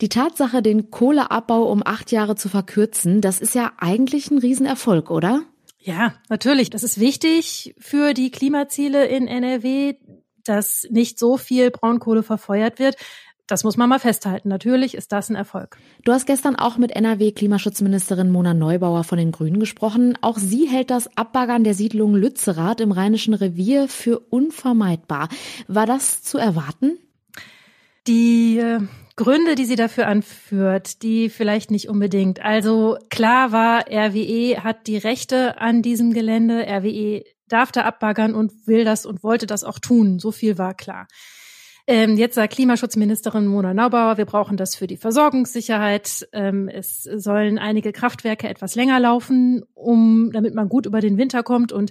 Die 0.00 0.08
Tatsache, 0.08 0.62
den 0.62 0.90
Kohleabbau 0.90 1.70
um 1.70 1.82
acht 1.84 2.12
Jahre 2.12 2.36
zu 2.36 2.48
verkürzen, 2.48 3.20
das 3.20 3.40
ist 3.40 3.54
ja 3.54 3.72
eigentlich 3.78 4.30
ein 4.30 4.38
Riesenerfolg, 4.38 5.10
oder? 5.10 5.42
Ja, 5.78 6.14
natürlich. 6.28 6.70
Das 6.70 6.84
ist 6.84 7.00
wichtig 7.00 7.74
für 7.78 8.14
die 8.14 8.30
Klimaziele 8.30 9.06
in 9.06 9.26
NRW, 9.26 9.94
dass 10.44 10.86
nicht 10.90 11.18
so 11.18 11.36
viel 11.36 11.70
Braunkohle 11.70 12.22
verfeuert 12.22 12.78
wird. 12.78 12.96
Das 13.52 13.64
muss 13.64 13.76
man 13.76 13.90
mal 13.90 13.98
festhalten. 13.98 14.48
Natürlich 14.48 14.94
ist 14.94 15.12
das 15.12 15.28
ein 15.28 15.36
Erfolg. 15.36 15.76
Du 16.04 16.12
hast 16.12 16.24
gestern 16.24 16.56
auch 16.56 16.78
mit 16.78 16.90
NRW-Klimaschutzministerin 16.92 18.30
Mona 18.30 18.54
Neubauer 18.54 19.04
von 19.04 19.18
den 19.18 19.30
Grünen 19.30 19.60
gesprochen. 19.60 20.16
Auch 20.22 20.38
sie 20.38 20.66
hält 20.66 20.90
das 20.90 21.18
Abbaggern 21.18 21.62
der 21.62 21.74
Siedlung 21.74 22.14
Lützerath 22.14 22.80
im 22.80 22.92
Rheinischen 22.92 23.34
Revier 23.34 23.88
für 23.88 24.20
unvermeidbar. 24.20 25.28
War 25.68 25.84
das 25.84 26.22
zu 26.22 26.38
erwarten? 26.38 26.96
Die 28.06 28.56
äh, 28.56 28.80
Gründe, 29.16 29.54
die 29.54 29.66
sie 29.66 29.76
dafür 29.76 30.06
anführt, 30.06 31.02
die 31.02 31.28
vielleicht 31.28 31.70
nicht 31.70 31.90
unbedingt. 31.90 32.40
Also 32.40 32.96
klar 33.10 33.52
war, 33.52 33.84
RWE 33.86 34.64
hat 34.64 34.86
die 34.86 34.96
Rechte 34.96 35.60
an 35.60 35.82
diesem 35.82 36.14
Gelände. 36.14 36.64
RWE 36.66 37.22
darf 37.48 37.70
da 37.70 37.82
abbaggern 37.82 38.34
und 38.34 38.66
will 38.66 38.86
das 38.86 39.04
und 39.04 39.22
wollte 39.22 39.46
das 39.46 39.62
auch 39.62 39.78
tun. 39.78 40.18
So 40.20 40.32
viel 40.32 40.56
war 40.56 40.72
klar. 40.72 41.06
Ähm, 41.88 42.16
jetzt 42.16 42.36
sagt 42.36 42.54
Klimaschutzministerin 42.54 43.46
Mona 43.46 43.74
Naubauer, 43.74 44.16
wir 44.16 44.24
brauchen 44.24 44.56
das 44.56 44.76
für 44.76 44.86
die 44.86 44.96
Versorgungssicherheit. 44.96 46.28
Ähm, 46.32 46.68
es 46.68 47.02
sollen 47.02 47.58
einige 47.58 47.92
Kraftwerke 47.92 48.48
etwas 48.48 48.76
länger 48.76 49.00
laufen, 49.00 49.64
um, 49.74 50.30
damit 50.32 50.54
man 50.54 50.68
gut 50.68 50.86
über 50.86 51.00
den 51.00 51.18
Winter 51.18 51.42
kommt. 51.42 51.72
Und 51.72 51.90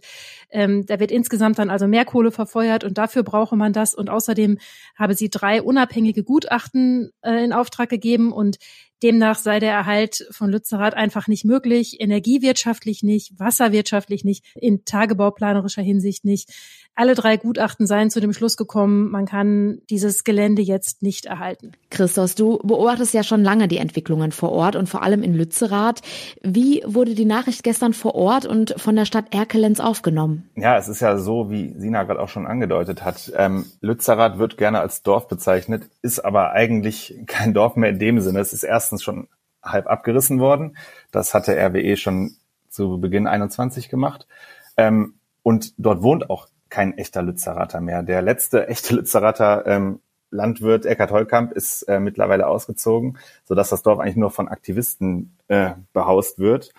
ähm, 0.49 0.85
da 0.85 1.01
wird 1.01 1.11
insgesamt 1.11 1.59
dann 1.59 1.69
also 1.69 1.87
mehr 1.87 2.05
Kohle 2.05 2.31
verfeuert 2.31 2.85
und 2.85 2.97
dafür 2.97 3.23
brauche 3.23 3.57
man 3.57 3.73
das. 3.73 3.93
Und 3.93 4.09
außerdem 4.09 4.59
habe 4.95 5.13
sie 5.13 5.29
drei 5.29 5.61
unabhängige 5.61 6.23
Gutachten 6.23 7.11
äh, 7.21 7.43
in 7.43 7.51
Auftrag 7.51 7.89
gegeben 7.89 8.31
und 8.31 8.57
Demnach 9.03 9.37
sei 9.37 9.59
der 9.59 9.71
Erhalt 9.71 10.27
von 10.31 10.49
Lützerath 10.49 10.93
einfach 10.93 11.27
nicht 11.27 11.45
möglich, 11.45 11.99
energiewirtschaftlich 11.99 13.03
nicht, 13.03 13.39
wasserwirtschaftlich 13.39 14.23
nicht, 14.23 14.45
in 14.55 14.85
tagebauplanerischer 14.85 15.81
Hinsicht 15.81 16.25
nicht. 16.25 16.49
Alle 16.93 17.15
drei 17.15 17.37
Gutachten 17.37 17.87
seien 17.87 18.09
zu 18.09 18.19
dem 18.19 18.33
Schluss 18.33 18.57
gekommen, 18.57 19.09
man 19.09 19.25
kann 19.25 19.79
dieses 19.89 20.25
Gelände 20.25 20.61
jetzt 20.61 21.01
nicht 21.01 21.25
erhalten. 21.25 21.71
Christos, 21.89 22.35
du 22.35 22.59
beobachtest 22.63 23.13
ja 23.13 23.23
schon 23.23 23.43
lange 23.43 23.69
die 23.69 23.77
Entwicklungen 23.77 24.33
vor 24.33 24.51
Ort 24.51 24.75
und 24.75 24.89
vor 24.89 25.01
allem 25.01 25.23
in 25.23 25.33
Lützerath. 25.33 26.01
Wie 26.43 26.83
wurde 26.85 27.15
die 27.15 27.25
Nachricht 27.25 27.63
gestern 27.63 27.93
vor 27.93 28.15
Ort 28.15 28.45
und 28.45 28.75
von 28.77 28.95
der 28.97 29.05
Stadt 29.05 29.33
Erkelenz 29.33 29.79
aufgenommen? 29.79 30.49
Ja, 30.55 30.77
es 30.77 30.89
ist 30.89 30.99
ja 30.99 31.17
so, 31.17 31.49
wie 31.49 31.73
Sina 31.77 32.03
gerade 32.03 32.21
auch 32.21 32.29
schon 32.29 32.45
angedeutet 32.45 33.05
hat. 33.05 33.31
Ähm, 33.37 33.65
Lützerath 33.79 34.37
wird 34.37 34.57
gerne 34.57 34.81
als 34.81 35.01
Dorf 35.01 35.29
bezeichnet, 35.29 35.83
ist 36.01 36.19
aber 36.19 36.51
eigentlich 36.51 37.15
kein 37.25 37.53
Dorf 37.53 37.77
mehr 37.77 37.91
in 37.91 37.99
dem 37.99 38.19
Sinne. 38.19 38.39
Es 38.39 38.51
ist 38.51 38.63
erstens 38.91 39.03
schon 39.03 39.27
halb 39.63 39.87
abgerissen 39.87 40.39
worden. 40.39 40.75
Das 41.11 41.33
hatte 41.33 41.55
RWE 41.55 41.95
schon 41.95 42.35
zu 42.69 42.99
Beginn 42.99 43.27
21 43.27 43.89
gemacht. 43.89 44.27
Ähm, 44.75 45.15
und 45.43 45.73
dort 45.77 46.01
wohnt 46.01 46.29
auch 46.29 46.47
kein 46.69 46.97
echter 46.97 47.21
Lützerater 47.21 47.81
mehr. 47.81 48.03
Der 48.03 48.21
letzte 48.21 48.67
echte 48.67 48.95
Lützerater 48.95 49.65
ähm, 49.65 49.99
Landwirt 50.29 50.85
Eckhard 50.85 51.11
Holkamp 51.11 51.51
ist 51.51 51.83
äh, 51.83 51.99
mittlerweile 51.99 52.47
ausgezogen, 52.47 53.17
sodass 53.43 53.69
das 53.69 53.83
Dorf 53.83 53.99
eigentlich 53.99 54.15
nur 54.15 54.31
von 54.31 54.47
Aktivisten 54.47 55.37
äh, 55.49 55.71
behaust 55.93 56.39
wird. 56.39 56.71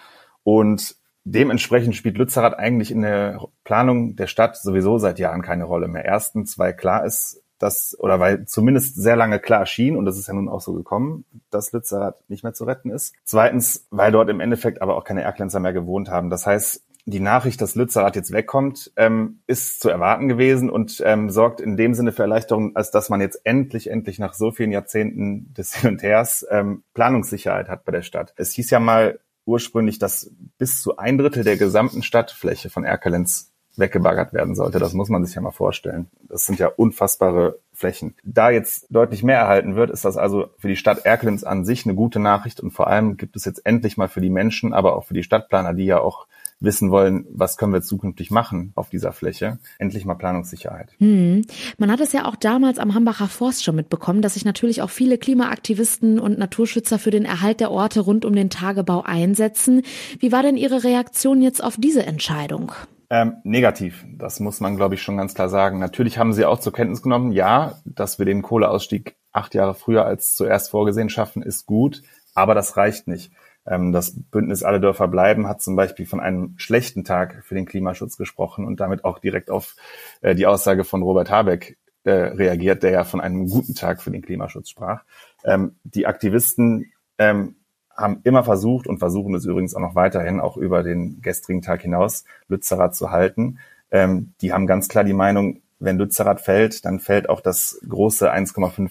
Und 0.42 0.97
dementsprechend 1.25 1.95
spielt 1.95 2.16
Lützerath 2.16 2.59
eigentlich 2.59 2.90
in 2.90 3.02
der 3.02 3.47
Planung 3.64 4.16
der 4.16 4.26
Stadt 4.26 4.57
sowieso 4.57 4.99
seit 4.99 5.19
Jahren 5.19 5.42
keine 5.42 5.64
Rolle 5.64 5.88
mehr. 5.88 6.04
Erstens, 6.04 6.59
weil 6.59 6.75
klar 6.75 7.04
ist, 7.04 7.42
dass, 7.62 7.97
oder 7.99 8.19
weil 8.19 8.45
zumindest 8.47 8.97
sehr 8.97 9.16
lange 9.16 9.38
klar 9.38 9.66
schien, 9.66 9.97
und 9.97 10.04
das 10.04 10.19
ist 10.19 10.26
ja 10.26 10.35
nun 10.35 10.49
auch 10.49 10.61
so 10.61 10.73
gekommen, 10.73 11.25
dass 11.50 11.73
Lützerath 11.73 12.28
nicht 12.28 12.42
mehr 12.42 12.54
zu 12.54 12.64
retten 12.64 12.90
ist. 12.90 13.14
Zweitens, 13.25 13.87
weil 13.90 14.11
dort 14.11 14.28
im 14.31 14.40
Endeffekt 14.40 14.83
aber 14.83 14.97
auch 14.97 15.04
keine 15.04 15.23
Erklenzer 15.23 15.61
mehr 15.61 15.73
gewohnt 15.73 16.09
haben. 16.09 16.28
Das 16.28 16.47
heißt, 16.47 16.83
die 17.04 17.21
Nachricht, 17.21 17.61
dass 17.61 17.75
Lützerath 17.75 18.16
jetzt 18.16 18.33
wegkommt, 18.33 18.92
ähm, 18.97 19.40
ist 19.47 19.81
zu 19.81 19.88
erwarten 19.90 20.28
gewesen 20.28 20.71
und 20.71 21.02
ähm, 21.04 21.31
sorgt 21.31 21.61
in 21.61 21.76
dem 21.76 21.95
Sinne 21.95 22.12
für 22.12 22.23
Erleichterung, 22.23 22.76
als 22.76 22.90
dass 22.90 23.09
man 23.09 23.21
jetzt 23.21 23.40
endlich, 23.45 23.90
endlich 23.90 24.19
nach 24.19 24.35
so 24.35 24.50
vielen 24.50 24.73
Jahrzehnten 24.73 25.52
des 25.54 25.75
Hin 25.75 25.90
und 25.90 26.02
Hers 26.02 26.47
ähm, 26.50 26.83
Planungssicherheit 26.95 27.69
hat 27.69 27.85
bei 27.85 27.92
der 27.92 28.02
Stadt. 28.02 28.35
Es 28.37 28.52
hieß 28.52 28.71
ja 28.71 28.81
mal 28.81 29.21
ursprünglich, 29.45 29.99
dass 29.99 30.31
bis 30.59 30.83
zu 30.83 30.97
ein 30.97 31.19
Drittel 31.19 31.42
der 31.45 31.57
gesamten 31.57 32.02
Stadtfläche 32.02 32.71
von 32.71 32.85
Erkelenz 32.85 33.51
weggebaggert 33.76 34.33
werden 34.33 34.55
sollte. 34.55 34.79
Das 34.79 34.93
muss 34.93 35.09
man 35.09 35.25
sich 35.25 35.35
ja 35.35 35.41
mal 35.41 35.50
vorstellen. 35.50 36.09
Das 36.29 36.45
sind 36.45 36.59
ja 36.59 36.69
unfassbare 36.69 37.59
Flächen. 37.73 38.14
Da 38.23 38.50
jetzt 38.50 38.87
deutlich 38.91 39.23
mehr 39.23 39.38
erhalten 39.38 39.76
wird, 39.76 39.91
ist 39.91 40.05
das 40.05 40.17
also 40.17 40.50
für 40.59 40.69
die 40.69 40.76
Stadt 40.76 41.05
Erkelenz 41.05 41.43
an 41.43 41.64
sich 41.64 41.87
eine 41.87 41.95
gute 41.95 42.21
Nachricht 42.21 42.61
und 42.61 42.71
vor 42.71 42.87
allem 42.87 43.17
gibt 43.17 43.35
es 43.37 43.45
jetzt 43.45 43.64
endlich 43.64 43.97
mal 43.97 44.09
für 44.09 44.21
die 44.21 44.31
Menschen, 44.31 44.73
aber 44.75 44.97
auch 44.97 45.05
für 45.05 45.14
die 45.14 45.23
Stadtplaner, 45.23 45.75
die 45.75 45.87
ja 45.87 46.00
auch 46.00 46.26
wissen 46.61 46.91
wollen, 46.91 47.26
was 47.31 47.57
können 47.57 47.73
wir 47.73 47.83
zukünftig 47.83 48.31
machen 48.31 48.73
auf 48.76 48.88
dieser 48.88 49.12
Fläche. 49.12 49.59
Endlich 49.79 50.05
mal 50.05 50.14
Planungssicherheit. 50.14 50.93
Hm. 50.99 51.45
Man 51.79 51.91
hat 51.91 52.00
es 52.00 52.12
ja 52.12 52.26
auch 52.26 52.37
damals 52.37 52.79
am 52.79 52.95
Hambacher 52.95 53.29
Forst 53.29 53.64
schon 53.64 53.76
mitbekommen, 53.76 54.23
dass 54.23 54.35
sich 54.35 54.45
natürlich 54.45 54.83
auch 54.83 54.91
viele 54.91 55.19
Klimaaktivisten 55.19 56.21
und 56.21 56.38
Naturschützer 56.38 56.99
für 56.99 57.11
den 57.11 57.25
Erhalt 57.25 57.61
der 57.61 57.71
Orte 57.71 58.00
rund 58.00 58.25
um 58.25 58.35
den 58.35 58.50
Tagebau 58.50 59.02
einsetzen. 59.02 59.83
Wie 60.19 60.31
war 60.31 60.43
denn 60.43 60.57
Ihre 60.57 60.85
Reaktion 60.85 61.43
jetzt 61.43 61.62
auf 61.62 61.76
diese 61.79 62.07
Entscheidung? 62.07 62.73
Ähm, 63.12 63.37
negativ, 63.45 64.07
das 64.16 64.40
muss 64.40 64.61
man, 64.61 64.76
glaube 64.76 64.95
ich, 64.95 65.02
schon 65.02 65.19
ganz 65.19 65.35
klar 65.35 65.50
sagen. 65.50 65.78
Natürlich 65.78 66.16
haben 66.16 66.33
sie 66.33 66.47
auch 66.47 66.59
zur 66.59 66.73
Kenntnis 66.73 67.02
genommen, 67.02 67.33
ja, 67.33 67.75
dass 67.85 68.19
wir 68.19 68.25
den 68.25 68.40
Kohleausstieg 68.40 69.16
acht 69.33 69.54
Jahre 69.54 69.75
früher 69.75 70.07
als 70.07 70.35
zuerst 70.35 70.71
vorgesehen 70.71 71.11
schaffen, 71.11 71.42
ist 71.42 71.66
gut, 71.66 72.00
aber 72.35 72.54
das 72.54 72.78
reicht 72.78 73.09
nicht. 73.09 73.31
Ähm, 73.66 73.92
das 73.92 74.14
Bündnis 74.31 74.62
Alle 74.62 74.81
Dörfer 74.81 75.09
bleiben 75.09 75.47
hat 75.47 75.61
zum 75.61 75.76
Beispiel 75.76 76.07
von 76.07 76.21
einem 76.21 76.54
schlechten 76.57 77.04
Tag 77.04 77.45
für 77.45 77.54
den 77.54 77.66
Klimaschutz 77.66 78.16
gesprochen 78.16 78.64
und 78.64 78.81
damit 78.81 79.04
auch 79.04 79.19
direkt 79.19 79.50
auf 79.50 79.76
äh, 80.23 80.35
die 80.35 80.47
Aussage 80.47 80.83
von 80.83 81.02
Robert 81.02 81.31
Habeck 81.31 81.76
äh, 82.04 82.12
reagiert, 82.12 82.83
der 82.83 82.92
ja 82.92 83.04
von 83.04 83.21
einem 83.21 83.47
guten 83.47 83.75
Tag 83.75 84.00
für 84.00 84.11
den 84.11 84.23
Klimaschutz 84.23 84.71
sprach. 84.71 85.02
Ähm, 85.45 85.76
die 85.85 86.07
Aktivisten 86.07 86.92
ähm, 87.19 87.57
haben 88.02 88.21
immer 88.25 88.44
versucht 88.44 88.87
und 88.87 88.99
versuchen 88.99 89.35
es 89.35 89.47
übrigens 89.47 89.75
auch 89.75 89.80
noch 89.80 89.94
weiterhin, 89.94 90.40
auch 90.40 90.56
über 90.59 90.82
den 90.82 91.23
gestrigen 91.23 91.62
Tag 91.62 91.82
hinaus, 91.82 92.25
Lützerath 92.49 92.94
zu 92.94 93.11
halten. 93.11 93.59
die 93.92 94.52
haben 94.52 94.66
ganz 94.66 94.88
klar 94.88 95.04
die 95.04 95.12
Meinung, 95.12 95.61
wenn 95.78 95.99
Lützerath 95.99 96.40
fällt, 96.40 96.85
dann 96.85 96.99
fällt 96.99 97.28
auch 97.28 97.40
das 97.40 97.78
große 97.88 98.32
1,5 98.32 98.90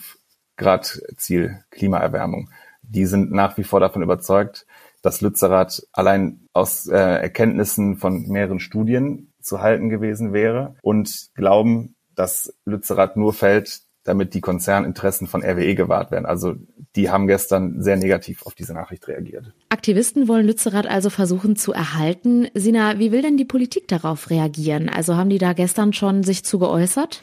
Grad 0.57 1.01
Ziel 1.17 1.63
Klimaerwärmung 1.71 2.49
die 2.91 3.05
sind 3.05 3.31
nach 3.31 3.57
wie 3.57 3.63
vor 3.63 3.79
davon 3.79 4.03
überzeugt, 4.03 4.65
dass 5.01 5.21
Lützerath 5.21 5.87
allein 5.93 6.47
aus 6.53 6.87
äh, 6.87 6.97
Erkenntnissen 6.97 7.97
von 7.97 8.27
mehreren 8.27 8.59
Studien 8.59 9.33
zu 9.41 9.61
halten 9.61 9.89
gewesen 9.89 10.33
wäre 10.33 10.75
und 10.81 11.29
glauben, 11.33 11.95
dass 12.15 12.53
Lützerath 12.65 13.17
nur 13.17 13.33
fällt, 13.33 13.81
damit 14.03 14.34
die 14.34 14.41
Konzerninteressen 14.41 15.27
von 15.27 15.43
RWE 15.43 15.75
gewahrt 15.75 16.12
werden. 16.12 16.25
Also 16.25 16.55
die 16.96 17.10
haben 17.10 17.27
gestern 17.27 17.81
sehr 17.81 17.98
negativ 17.98 18.46
auf 18.46 18.55
diese 18.55 18.74
Nachricht 18.74 19.08
reagiert. 19.08 19.53
Aktivisten 19.70 20.27
wollen 20.27 20.46
Lützerath 20.46 20.88
also 20.88 21.10
versuchen 21.10 21.55
zu 21.55 21.72
erhalten. 21.72 22.48
Sina, 22.53 23.00
wie 23.00 23.12
will 23.12 23.22
denn 23.22 23.38
die 23.38 23.46
Politik 23.46 23.88
darauf 23.88 24.29
reagieren? 24.29 24.89
Also 24.89 25.15
haben 25.15 25.29
die 25.29 25.38
da 25.38 25.53
gestern 25.53 25.93
schon 25.93 26.24
sich 26.24 26.43
zu 26.43 26.60
geäußert? 26.60 27.22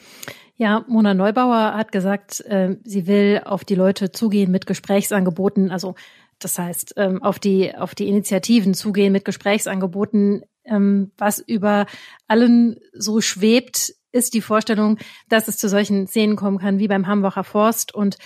Ja, 0.55 0.83
Mona 0.87 1.13
Neubauer 1.13 1.73
hat 1.75 1.91
gesagt, 1.91 2.41
äh, 2.41 2.75
sie 2.83 3.07
will 3.07 3.41
auf 3.45 3.63
die 3.63 3.75
Leute 3.75 4.11
zugehen 4.11 4.51
mit 4.51 4.65
Gesprächsangeboten. 4.65 5.71
Also 5.71 5.95
das 6.39 6.57
heißt, 6.57 6.95
ähm, 6.97 7.21
auf 7.21 7.39
die 7.39 7.75
auf 7.75 7.95
die 7.95 8.07
Initiativen 8.07 8.73
zugehen 8.73 9.11
mit 9.13 9.25
Gesprächsangeboten. 9.25 10.43
Ähm, 10.65 11.11
was 11.17 11.39
über 11.39 11.85
allen 12.27 12.77
so 12.93 13.21
schwebt, 13.21 13.93
ist 14.11 14.33
die 14.33 14.41
Vorstellung, 14.41 14.97
dass 15.27 15.47
es 15.47 15.57
zu 15.57 15.69
solchen 15.69 16.07
Szenen 16.07 16.35
kommen 16.35 16.57
kann 16.57 16.79
wie 16.79 16.87
beim 16.87 17.07
Hambacher 17.07 17.43
Forst 17.43 17.93
und 17.93 18.17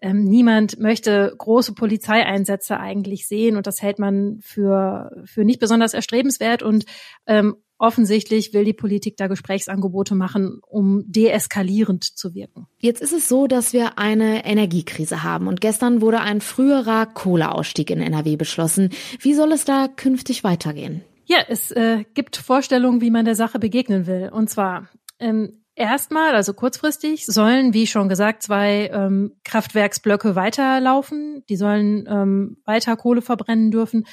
ähm, 0.00 0.24
niemand 0.24 0.78
möchte 0.78 1.34
große 1.38 1.72
Polizeieinsätze 1.72 2.78
eigentlich 2.78 3.26
sehen 3.26 3.56
und 3.56 3.66
das 3.66 3.80
hält 3.80 3.98
man 3.98 4.38
für, 4.42 5.22
für 5.24 5.44
nicht 5.44 5.60
besonders 5.60 5.94
erstrebenswert 5.94 6.62
und 6.62 6.84
ähm, 7.26 7.56
Offensichtlich 7.76 8.54
will 8.54 8.64
die 8.64 8.72
Politik 8.72 9.16
da 9.16 9.26
Gesprächsangebote 9.26 10.14
machen, 10.14 10.60
um 10.66 11.02
deeskalierend 11.06 12.04
zu 12.04 12.32
wirken. 12.32 12.66
Jetzt 12.78 13.02
ist 13.02 13.12
es 13.12 13.28
so, 13.28 13.48
dass 13.48 13.72
wir 13.72 13.98
eine 13.98 14.46
Energiekrise 14.46 15.24
haben 15.24 15.48
und 15.48 15.60
gestern 15.60 16.00
wurde 16.00 16.20
ein 16.20 16.40
früherer 16.40 17.04
Kohleausstieg 17.06 17.90
in 17.90 18.00
NRW 18.00 18.36
beschlossen. 18.36 18.90
Wie 19.18 19.34
soll 19.34 19.50
es 19.50 19.64
da 19.64 19.88
künftig 19.88 20.44
weitergehen? 20.44 21.02
Ja, 21.26 21.38
es 21.48 21.72
äh, 21.72 22.04
gibt 22.14 22.36
Vorstellungen, 22.36 23.00
wie 23.00 23.10
man 23.10 23.24
der 23.24 23.34
Sache 23.34 23.58
begegnen 23.58 24.06
will. 24.06 24.30
Und 24.32 24.48
zwar 24.48 24.88
ähm, 25.18 25.64
Erstmal, 25.76 26.36
also 26.36 26.54
kurzfristig, 26.54 27.26
sollen, 27.26 27.74
wie 27.74 27.88
schon 27.88 28.08
gesagt, 28.08 28.44
zwei 28.44 28.90
ähm, 28.92 29.32
Kraftwerksblöcke 29.42 30.36
weiterlaufen. 30.36 31.42
Die 31.48 31.56
sollen 31.56 32.06
ähm, 32.08 32.58
weiter 32.64 32.96
Kohle 32.96 33.22
verbrennen 33.22 33.72
dürfen 33.72 34.04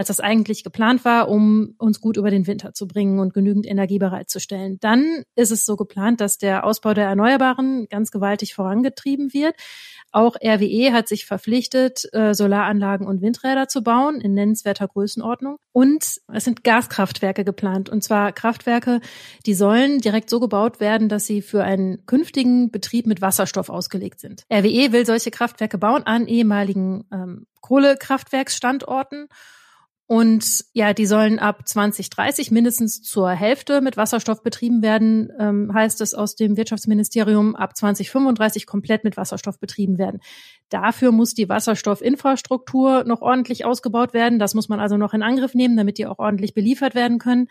als 0.00 0.08
das 0.08 0.20
eigentlich 0.20 0.64
geplant 0.64 1.04
war, 1.04 1.28
um 1.28 1.74
uns 1.76 2.00
gut 2.00 2.16
über 2.16 2.30
den 2.30 2.46
Winter 2.46 2.72
zu 2.72 2.88
bringen 2.88 3.18
und 3.18 3.34
genügend 3.34 3.66
Energie 3.66 3.98
bereitzustellen. 3.98 4.78
Dann 4.80 5.24
ist 5.34 5.50
es 5.50 5.66
so 5.66 5.76
geplant, 5.76 6.22
dass 6.22 6.38
der 6.38 6.64
Ausbau 6.64 6.94
der 6.94 7.04
Erneuerbaren 7.04 7.86
ganz 7.90 8.10
gewaltig 8.10 8.54
vorangetrieben 8.54 9.34
wird. 9.34 9.56
Auch 10.12 10.36
RWE 10.36 10.92
hat 10.92 11.08
sich 11.08 11.26
verpflichtet, 11.26 12.08
äh, 12.12 12.34
Solaranlagen 12.34 13.06
und 13.06 13.22
Windräder 13.22 13.68
zu 13.68 13.82
bauen 13.82 14.20
in 14.20 14.34
nennenswerter 14.34 14.88
Größenordnung. 14.88 15.56
Und 15.72 16.20
es 16.32 16.44
sind 16.44 16.64
Gaskraftwerke 16.64 17.44
geplant. 17.44 17.88
Und 17.88 18.02
zwar 18.02 18.32
Kraftwerke, 18.32 19.00
die 19.46 19.54
sollen 19.54 19.98
direkt 19.98 20.28
so 20.30 20.40
gebaut 20.40 20.80
werden, 20.80 21.08
dass 21.08 21.26
sie 21.26 21.42
für 21.42 21.62
einen 21.62 22.06
künftigen 22.06 22.70
Betrieb 22.70 23.06
mit 23.06 23.20
Wasserstoff 23.20 23.68
ausgelegt 23.68 24.20
sind. 24.20 24.44
RWE 24.52 24.92
will 24.92 25.06
solche 25.06 25.30
Kraftwerke 25.30 25.78
bauen 25.78 26.02
an 26.04 26.26
ehemaligen 26.26 27.04
ähm, 27.12 27.46
Kohlekraftwerksstandorten. 27.60 29.28
Und 30.10 30.64
ja, 30.72 30.92
die 30.92 31.06
sollen 31.06 31.38
ab 31.38 31.68
2030 31.68 32.50
mindestens 32.50 33.00
zur 33.00 33.30
Hälfte 33.30 33.80
mit 33.80 33.96
Wasserstoff 33.96 34.42
betrieben 34.42 34.82
werden, 34.82 35.30
ähm, 35.38 35.72
heißt 35.72 36.00
es 36.00 36.14
aus 36.14 36.34
dem 36.34 36.56
Wirtschaftsministerium, 36.56 37.54
ab 37.54 37.76
2035 37.76 38.66
komplett 38.66 39.04
mit 39.04 39.16
Wasserstoff 39.16 39.60
betrieben 39.60 39.98
werden. 39.98 40.20
Dafür 40.68 41.12
muss 41.12 41.34
die 41.34 41.48
Wasserstoffinfrastruktur 41.48 43.04
noch 43.04 43.22
ordentlich 43.22 43.64
ausgebaut 43.64 44.12
werden. 44.12 44.40
Das 44.40 44.54
muss 44.54 44.68
man 44.68 44.80
also 44.80 44.96
noch 44.96 45.14
in 45.14 45.22
Angriff 45.22 45.54
nehmen, 45.54 45.76
damit 45.76 45.96
die 45.96 46.06
auch 46.06 46.18
ordentlich 46.18 46.54
beliefert 46.54 46.96
werden 46.96 47.20
können. 47.20 47.46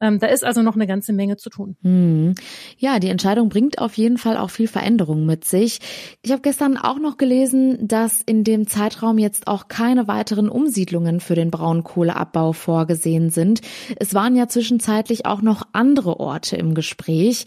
Ähm, 0.00 0.18
da 0.18 0.26
ist 0.26 0.44
also 0.44 0.62
noch 0.62 0.74
eine 0.74 0.86
ganze 0.86 1.12
Menge 1.12 1.36
zu 1.36 1.50
tun. 1.50 1.76
Hm. 1.82 2.34
Ja, 2.78 2.98
die 2.98 3.08
Entscheidung 3.08 3.48
bringt 3.48 3.78
auf 3.78 3.94
jeden 3.94 4.18
Fall 4.18 4.36
auch 4.36 4.50
viel 4.50 4.68
Veränderung 4.68 5.24
mit 5.24 5.44
sich. 5.44 5.78
Ich 6.22 6.32
habe 6.32 6.42
gestern 6.42 6.76
auch 6.76 6.98
noch 6.98 7.16
gelesen, 7.16 7.88
dass 7.88 8.20
in 8.20 8.44
dem 8.44 8.66
Zeitraum 8.66 9.18
jetzt 9.18 9.46
auch 9.46 9.68
keine 9.68 10.06
weiteren 10.06 10.48
Umsiedlungen 10.48 11.20
für 11.20 11.34
den 11.34 11.50
Braunkohleabbau 11.50 12.52
vorgesehen 12.52 13.30
sind. 13.30 13.60
Es 13.98 14.12
waren 14.14 14.36
ja 14.36 14.48
zwischenzeitlich 14.48 15.26
auch 15.26 15.40
noch 15.40 15.62
andere 15.72 16.20
Orte 16.20 16.56
im 16.56 16.74
Gespräch. 16.74 17.46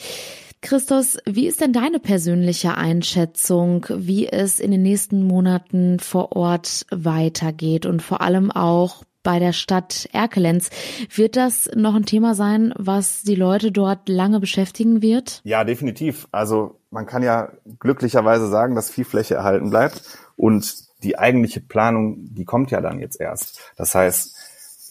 Christos, 0.62 1.18
wie 1.25 1.48
ist 1.48 1.62
denn 1.62 1.72
deine 1.72 2.00
persönliche 2.00 2.75
Einschätzung, 2.75 3.86
wie 3.89 4.27
es 4.27 4.60
in 4.60 4.72
den 4.72 4.82
nächsten 4.82 5.24
Monaten 5.24 6.00
vor 6.00 6.36
Ort 6.36 6.86
weitergeht 6.91 7.86
und 7.86 8.01
vor 8.01 8.20
allem 8.20 8.51
auch 8.51 9.03
bei 9.30 9.38
der 9.38 9.54
Stadt 9.54 10.10
Erkelenz. 10.12 10.72
Wird 11.14 11.36
das 11.36 11.70
noch 11.76 11.94
ein 11.94 12.08
Thema 12.08 12.34
sein, 12.34 12.74
was 12.80 13.22
die 13.22 13.36
Leute 13.36 13.72
dort 13.72 14.10
lange 14.10 14.40
beschäftigen 14.40 15.04
wird? 15.04 15.42
Ja, 15.44 15.64
definitiv. 15.64 16.28
Also 16.32 16.80
man 16.90 17.06
kann 17.06 17.22
ja 17.22 17.52
glücklicherweise 17.78 18.48
sagen, 18.48 18.74
dass 18.74 18.90
viel 18.90 19.06
Fläche 19.06 19.36
erhalten 19.36 19.70
bleibt 19.70 20.02
und 20.36 20.74
die 21.04 21.20
eigentliche 21.20 21.62
Planung, 21.62 22.34
die 22.34 22.44
kommt 22.44 22.72
ja 22.72 22.82
dann 22.82 23.00
jetzt 23.00 23.22
erst. 23.22 23.60
Das 23.78 23.94
heißt, 23.94 24.36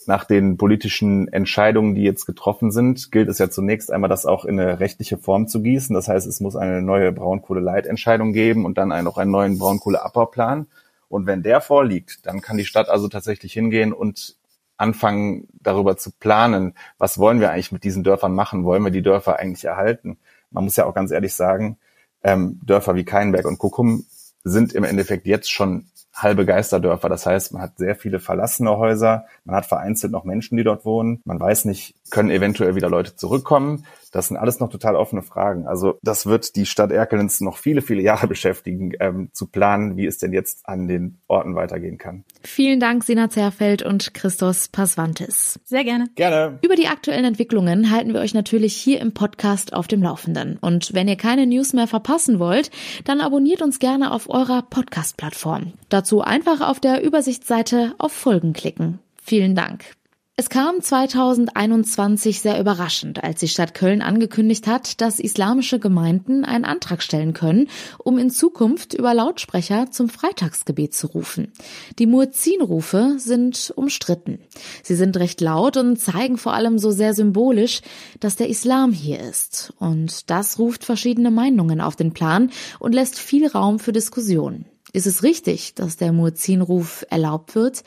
nach 0.07 0.25
den 0.25 0.57
politischen 0.57 1.27
Entscheidungen, 1.27 1.97
die 1.97 2.05
jetzt 2.05 2.25
getroffen 2.25 2.71
sind, 2.71 3.11
gilt 3.11 3.29
es 3.29 3.39
ja 3.39 3.51
zunächst 3.51 3.91
einmal, 3.91 4.09
das 4.09 4.25
auch 4.25 4.45
in 4.45 4.61
eine 4.61 4.79
rechtliche 4.79 5.19
Form 5.19 5.49
zu 5.49 5.63
gießen. 5.63 5.93
Das 5.95 6.07
heißt, 6.07 6.29
es 6.29 6.39
muss 6.39 6.55
eine 6.55 6.81
neue 6.81 7.11
Braunkohle-Leitentscheidung 7.11 8.33
geben 8.33 8.65
und 8.67 8.79
dann 8.79 8.93
auch 8.93 9.19
einen 9.19 9.33
neuen 9.33 9.59
Braunkohleabbauplan. 9.59 10.69
Und 11.09 11.27
wenn 11.27 11.43
der 11.43 11.61
vorliegt, 11.61 12.27
dann 12.27 12.41
kann 12.41 12.59
die 12.59 12.65
Stadt 12.65 12.89
also 12.89 13.09
tatsächlich 13.09 13.53
hingehen 13.53 13.93
und 13.93 14.37
anfangen, 14.77 15.49
darüber 15.53 15.97
zu 15.97 16.13
planen, 16.13 16.75
was 16.99 17.19
wollen 17.19 17.41
wir 17.41 17.51
eigentlich 17.51 17.73
mit 17.73 17.85
diesen 17.85 18.05
Dörfern 18.05 18.35
machen? 18.35 18.65
Wollen 18.65 18.85
wir 18.85 18.93
die 18.93 19.03
Dörfer 19.03 19.39
eigentlich 19.39 19.65
erhalten? 19.65 20.19
Man 20.51 20.65
muss 20.65 20.77
ja 20.77 20.87
auch 20.87 20.95
ganz 20.95 21.11
ehrlich 21.11 21.35
sagen, 21.35 21.79
ähm, 22.23 22.61
Dörfer 22.65 22.95
wie 22.95 23.05
Keinberg 23.05 23.47
und 23.47 23.59
Kuckum 23.59 24.07
sind 24.45 24.73
im 24.73 24.85
Endeffekt 24.85 25.27
jetzt 25.27 25.51
schon 25.51 25.89
halbe 26.15 26.47
Geisterdörfer. 26.47 27.09
Das 27.09 27.27
heißt, 27.27 27.53
man 27.53 27.63
hat 27.63 27.79
sehr 27.79 27.97
viele 27.97 28.19
verlassene 28.21 28.77
Häuser, 28.77 29.27
man 29.45 29.57
hat 29.57 29.67
vereinzelt 29.67 30.13
noch 30.13 30.25
Menschen, 30.25 30.57
die 30.57 30.65
dort 30.65 30.85
wohnen. 30.85 31.21
Man 31.25 31.39
weiß 31.41 31.65
nicht, 31.65 31.95
können 32.11 32.31
eventuell 32.31 32.75
wieder 32.75 32.89
Leute 32.89 33.17
zurückkommen. 33.17 33.85
Das 34.13 34.29
sind 34.29 34.37
alles 34.37 34.61
noch 34.61 34.71
total 34.71 34.97
offene 34.97 35.23
Fragen. 35.23 35.67
Also 35.67 35.99
das 36.03 36.27
wird 36.27 36.57
die 36.57 36.67
Stadt 36.67 36.91
Erkelenz 36.91 37.41
noch 37.41 37.59
viele, 37.59 37.83
viele 37.83 38.03
Jahre 38.03 38.27
beschäftigen, 38.29 38.93
ähm, 39.01 39.31
zu 39.33 39.47
planen, 39.47 39.97
wie 39.97 40.07
es 40.07 40.19
denn 40.19 40.33
jetzt 40.33 40.67
an 40.69 40.89
den 40.89 41.19
Orten 41.27 41.55
weitergehen 41.55 41.99
kann. 41.99 42.25
Vielen 42.43 42.81
Dank, 42.81 43.05
Sina 43.05 43.31
Zerfeld 43.31 43.83
und 43.83 44.15
Christos 44.15 44.69
Pasvantis. 44.69 45.61
Sehr 45.65 45.85
gerne. 45.85 46.07
Gerne. 46.15 46.59
Über 46.63 46.75
die 46.75 46.89
aktuellen 46.89 47.25
Entwicklungen 47.25 47.91
halten 47.91 48.15
wir 48.15 48.21
euch 48.21 48.35
natürlich 48.35 48.77
hier 48.77 49.01
im 49.01 49.13
Podcast 49.13 49.73
auf 49.75 49.89
dem 49.89 50.03
Laufenden. 50.03 50.59
Und 50.61 50.95
wenn 50.95 51.09
ihr 51.09 51.17
keine 51.17 51.47
News 51.47 51.73
mehr 51.73 51.87
verpassen 51.87 52.39
wollt, 52.39 52.71
dann 53.05 53.21
abonniert 53.21 53.63
uns 53.63 53.79
gerne 53.79 54.13
auf 54.13 54.29
eurer 54.29 54.63
Podcast-Plattform. 54.63 55.73
Dazu 55.89 56.23
einfach 56.23 56.61
auf 56.61 56.81
der 56.81 57.03
Übersichtsseite 57.03 57.95
auf 57.99 58.13
Folgen 58.13 58.53
klicken. 58.53 59.01
Vielen 59.23 59.55
Dank. 59.55 59.98
Es 60.41 60.51
kam 60.51 60.81
2021 60.81 62.41
sehr 62.41 62.61
überraschend, 62.61 63.25
als 63.25 63.41
die 63.41 63.49
Stadt 63.49 63.75
Köln 63.75 64.03
angekündigt 64.03 64.69
hat, 64.69 65.01
dass 65.01 65.19
islamische 65.19 65.81
Gemeinden 65.81 66.45
einen 66.45 66.65
Antrag 66.65 67.03
stellen 67.03 67.33
können, 67.33 67.67
um 67.99 68.19
in 68.19 68.31
Zukunft 68.31 68.95
über 68.95 69.15
Lautsprecher 69.15 69.91
zum 69.91 70.09
Freitagsgebet 70.09 70.95
zu 70.95 71.09
rufen. 71.09 71.51
Die 71.99 72.07
Muezzinrufe 72.07 73.17
sind 73.19 73.73
umstritten. 73.75 74.39
Sie 74.85 74.95
sind 74.95 75.17
recht 75.17 75.41
laut 75.41 75.77
und 75.77 75.97
zeigen 75.97 76.39
vor 76.39 76.53
allem 76.53 76.79
so 76.79 76.93
sehr 76.93 77.15
symbolisch, 77.15 77.81
dass 78.21 78.37
der 78.37 78.49
Islam 78.49 78.93
hier 78.93 79.19
ist. 79.19 79.73
Und 79.81 80.31
das 80.31 80.61
ruft 80.61 80.85
verschiedene 80.85 81.33
Meinungen 81.33 81.81
auf 81.81 81.97
den 81.97 82.13
Plan 82.13 82.53
und 82.79 82.95
lässt 82.95 83.19
viel 83.19 83.49
Raum 83.49 83.81
für 83.81 83.91
Diskussionen. 83.91 84.67
Ist 84.93 85.07
es 85.07 85.23
richtig, 85.23 85.75
dass 85.75 85.97
der 85.97 86.13
Muezzinruf 86.13 87.05
erlaubt 87.11 87.55
wird? 87.55 87.83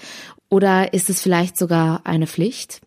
Oder 0.50 0.93
ist 0.93 1.10
es 1.10 1.22
vielleicht 1.22 1.58
sogar 1.58 2.05
eine 2.05 2.27
Pflicht? 2.27 2.81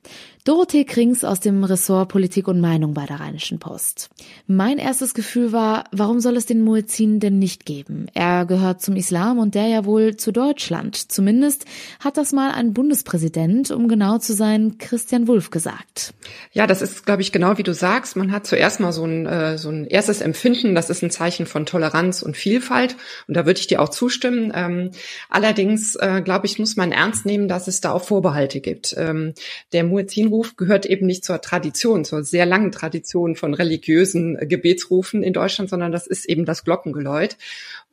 Dorothee 0.44 0.84
Krings 0.84 1.24
aus 1.24 1.40
dem 1.40 1.64
Ressort 1.64 2.10
Politik 2.10 2.48
und 2.48 2.60
Meinung 2.60 2.92
bei 2.92 3.06
der 3.06 3.18
Rheinischen 3.18 3.58
Post. 3.58 4.10
Mein 4.46 4.76
erstes 4.76 5.14
Gefühl 5.14 5.52
war, 5.52 5.84
warum 5.90 6.20
soll 6.20 6.36
es 6.36 6.44
den 6.44 6.60
Muezzin 6.60 7.18
denn 7.18 7.38
nicht 7.38 7.64
geben? 7.64 8.08
Er 8.12 8.44
gehört 8.44 8.82
zum 8.82 8.94
Islam 8.94 9.38
und 9.38 9.54
der 9.54 9.68
ja 9.68 9.86
wohl 9.86 10.18
zu 10.18 10.32
Deutschland. 10.32 11.10
Zumindest 11.10 11.64
hat 11.98 12.18
das 12.18 12.32
mal 12.32 12.50
ein 12.50 12.74
Bundespräsident, 12.74 13.70
um 13.70 13.88
genau 13.88 14.18
zu 14.18 14.34
sein, 14.34 14.76
Christian 14.76 15.28
Wulff 15.28 15.48
gesagt. 15.48 16.12
Ja, 16.52 16.66
das 16.66 16.82
ist, 16.82 17.06
glaube 17.06 17.22
ich, 17.22 17.32
genau 17.32 17.56
wie 17.56 17.62
du 17.62 17.72
sagst. 17.72 18.14
Man 18.14 18.30
hat 18.30 18.46
zuerst 18.46 18.80
mal 18.80 18.92
so 18.92 19.06
ein, 19.06 19.24
äh, 19.24 19.56
so 19.56 19.70
ein 19.70 19.86
erstes 19.86 20.20
Empfinden, 20.20 20.74
das 20.74 20.90
ist 20.90 21.02
ein 21.02 21.10
Zeichen 21.10 21.46
von 21.46 21.64
Toleranz 21.64 22.20
und 22.20 22.36
Vielfalt. 22.36 22.96
Und 23.28 23.34
da 23.34 23.46
würde 23.46 23.60
ich 23.60 23.66
dir 23.66 23.80
auch 23.80 23.88
zustimmen. 23.88 24.52
Ähm, 24.54 24.90
allerdings, 25.30 25.96
äh, 25.96 26.20
glaube 26.22 26.44
ich, 26.44 26.58
muss 26.58 26.76
man 26.76 26.92
ernst 26.92 27.24
nehmen, 27.24 27.48
dass 27.48 27.66
es 27.66 27.80
da 27.80 27.92
auch 27.92 28.04
Vorbehalte 28.04 28.60
gibt. 28.60 28.94
Ähm, 28.98 29.32
der 29.72 29.84
Muezzin 29.84 30.33
Gebetsruf 30.34 30.56
gehört 30.56 30.86
eben 30.86 31.06
nicht 31.06 31.24
zur 31.24 31.40
Tradition, 31.40 32.04
zur 32.04 32.24
sehr 32.24 32.46
langen 32.46 32.72
Tradition 32.72 33.36
von 33.36 33.54
religiösen 33.54 34.36
äh, 34.36 34.46
Gebetsrufen 34.46 35.22
in 35.22 35.32
Deutschland, 35.32 35.70
sondern 35.70 35.92
das 35.92 36.06
ist 36.06 36.24
eben 36.26 36.44
das 36.44 36.64
Glockengeläut. 36.64 37.36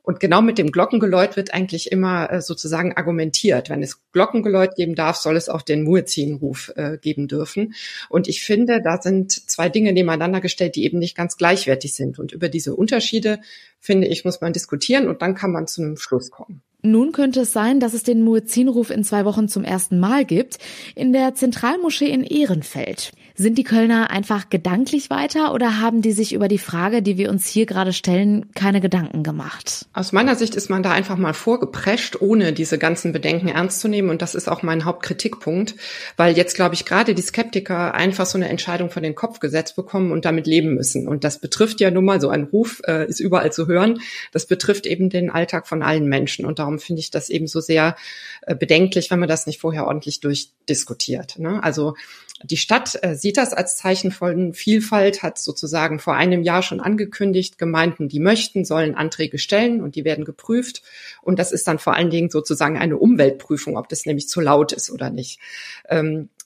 Und 0.02 0.18
genau 0.18 0.42
mit 0.42 0.58
dem 0.58 0.72
Glockengeläut 0.72 1.36
wird 1.36 1.54
eigentlich 1.54 1.92
immer 1.92 2.30
äh, 2.30 2.40
sozusagen 2.40 2.96
argumentiert. 2.96 3.70
Wenn 3.70 3.82
es 3.82 4.00
Glockengeläut 4.12 4.74
geben 4.74 4.96
darf, 4.96 5.16
soll 5.16 5.36
es 5.36 5.48
auch 5.48 5.62
den 5.62 5.84
Muezzinruf 5.84 6.72
äh, 6.74 6.98
geben 6.98 7.28
dürfen. 7.28 7.74
Und 8.08 8.26
ich 8.26 8.42
finde, 8.42 8.82
da 8.82 9.00
sind 9.00 9.32
zwei 9.32 9.68
Dinge 9.68 9.92
nebeneinander 9.92 10.40
gestellt, 10.40 10.74
die 10.74 10.84
eben 10.84 10.98
nicht 10.98 11.16
ganz 11.16 11.36
gleichwertig 11.36 11.94
sind. 11.94 12.18
Und 12.18 12.32
über 12.32 12.48
diese 12.48 12.74
Unterschiede, 12.74 13.40
finde 13.78 14.08
ich, 14.08 14.24
muss 14.24 14.40
man 14.40 14.52
diskutieren 14.52 15.08
und 15.08 15.22
dann 15.22 15.34
kann 15.34 15.52
man 15.52 15.68
zu 15.68 15.82
einem 15.82 15.96
Schluss 15.96 16.30
kommen. 16.30 16.62
Nun 16.82 17.12
könnte 17.12 17.42
es 17.42 17.52
sein, 17.52 17.78
dass 17.78 17.94
es 17.94 18.02
den 18.02 18.24
Muezzinruf 18.24 18.90
in 18.90 19.04
zwei 19.04 19.24
Wochen 19.24 19.46
zum 19.46 19.62
ersten 19.62 20.00
Mal 20.00 20.24
gibt, 20.24 20.58
in 20.96 21.12
der 21.12 21.36
Zentralmoschee 21.36 22.08
in 22.08 22.24
Ehrenfeld. 22.24 23.12
Sind 23.34 23.56
die 23.56 23.64
Kölner 23.64 24.10
einfach 24.10 24.50
gedanklich 24.50 25.08
weiter 25.08 25.54
oder 25.54 25.80
haben 25.80 26.02
die 26.02 26.12
sich 26.12 26.34
über 26.34 26.48
die 26.48 26.58
Frage, 26.58 27.02
die 27.02 27.16
wir 27.16 27.30
uns 27.30 27.46
hier 27.46 27.66
gerade 27.66 27.92
stellen, 27.92 28.52
keine 28.54 28.80
Gedanken 28.80 29.22
gemacht? 29.22 29.86
Aus 29.94 30.12
meiner 30.12 30.36
Sicht 30.36 30.54
ist 30.54 30.68
man 30.68 30.82
da 30.82 30.92
einfach 30.92 31.16
mal 31.16 31.32
vorgeprescht, 31.32 32.20
ohne 32.20 32.52
diese 32.52 32.78
ganzen 32.78 33.12
Bedenken 33.12 33.48
ernst 33.48 33.80
zu 33.80 33.88
nehmen. 33.88 34.10
Und 34.10 34.20
das 34.20 34.34
ist 34.34 34.48
auch 34.48 34.62
mein 34.62 34.84
Hauptkritikpunkt, 34.84 35.74
weil 36.16 36.36
jetzt, 36.36 36.56
glaube 36.56 36.74
ich, 36.74 36.84
gerade 36.84 37.14
die 37.14 37.22
Skeptiker 37.22 37.94
einfach 37.94 38.26
so 38.26 38.36
eine 38.36 38.48
Entscheidung 38.48 38.90
vor 38.90 39.02
den 39.02 39.14
Kopf 39.14 39.40
gesetzt 39.40 39.76
bekommen 39.76 40.12
und 40.12 40.24
damit 40.24 40.46
leben 40.46 40.74
müssen. 40.74 41.08
Und 41.08 41.24
das 41.24 41.38
betrifft 41.38 41.80
ja 41.80 41.90
nun 41.90 42.04
mal 42.04 42.20
so 42.20 42.28
ein 42.28 42.44
Ruf, 42.44 42.82
äh, 42.86 43.08
ist 43.08 43.20
überall 43.20 43.52
zu 43.52 43.66
hören. 43.66 44.00
Das 44.32 44.46
betrifft 44.46 44.86
eben 44.86 45.08
den 45.08 45.30
Alltag 45.30 45.66
von 45.66 45.82
allen 45.82 46.06
Menschen. 46.06 46.44
Und 46.44 46.58
darum 46.58 46.78
finde 46.78 47.00
ich 47.00 47.10
das 47.10 47.30
eben 47.30 47.46
so 47.46 47.60
sehr 47.60 47.96
äh, 48.42 48.54
bedenklich, 48.54 49.10
wenn 49.10 49.20
man 49.20 49.28
das 49.28 49.46
nicht 49.46 49.60
vorher 49.60 49.86
ordentlich 49.86 50.20
durchdiskutiert. 50.20 51.38
Ne? 51.38 51.62
Also 51.62 51.94
die 52.44 52.56
Stadt 52.56 52.98
äh, 53.02 53.14
sieht 53.14 53.36
das 53.36 53.52
als 53.52 53.76
Zeichen 53.76 54.10
von 54.10 54.52
Vielfalt, 54.52 55.22
hat 55.22 55.38
sozusagen 55.38 55.98
vor 55.98 56.14
einem 56.14 56.42
Jahr 56.42 56.62
schon 56.62 56.80
angekündigt, 56.80 57.58
Gemeinden, 57.58 58.08
die 58.08 58.20
möchten, 58.20 58.64
sollen 58.64 58.94
Anträge 58.94 59.38
stellen 59.38 59.80
und 59.80 59.94
die 59.94 60.04
werden 60.04 60.24
geprüft. 60.24 60.82
Und 61.22 61.38
das 61.38 61.52
ist 61.52 61.66
dann 61.68 61.78
vor 61.78 61.94
allen 61.94 62.10
Dingen 62.10 62.30
sozusagen 62.30 62.78
eine 62.78 62.98
Umweltprüfung, 62.98 63.76
ob 63.76 63.88
das 63.88 64.06
nämlich 64.06 64.28
zu 64.28 64.40
laut 64.40 64.72
ist 64.72 64.90
oder 64.90 65.10
nicht. 65.10 65.40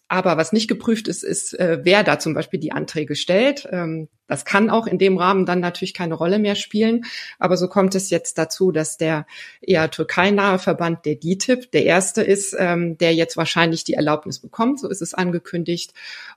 Aber 0.09 0.37
was 0.37 0.53
nicht 0.53 0.69
geprüft 0.69 1.09
ist, 1.09 1.25
ist, 1.25 1.59
äh, 1.59 1.81
wer 1.83 2.05
da 2.05 2.19
zum 2.19 2.35
Beispiel 2.35 2.61
die 2.61 2.73
Anträge 2.73 3.17
stellt. 3.17 3.69
Ähm, 3.71 4.09
das 4.29 4.45
kann 4.45 4.71
auch 4.71 4.87
in 4.87 4.99
dem 4.99 5.19
Rahmen 5.19 5.47
dann 5.47 5.61
natürlich 5.61 5.95
keine 5.95 6.15
Rolle 6.15 6.39
mehr 6.39 6.57
spielen. 6.57 7.05
Aber 7.39 7.57
so 7.57 7.69
kommt 7.69 7.95
es 7.95 8.11
jetzt 8.11 8.39
dazu, 8.39 8.73
dass 8.73 8.99
der 8.99 9.27
eher 9.61 9.91
türkeinahe 9.91 10.59
Verband, 10.59 11.05
der 11.07 11.15
DITIB, 11.15 11.71
der 11.71 11.85
erste 11.85 12.23
ist, 12.23 12.57
ähm, 12.59 12.99
der 12.99 13.15
jetzt 13.15 13.37
wahrscheinlich 13.37 13.85
die 13.85 13.95
Erlaubnis 13.95 14.41
bekommt. 14.41 14.81
So 14.81 14.89
ist 14.89 15.03
es 15.03 15.15
angekündigt. 15.15 15.93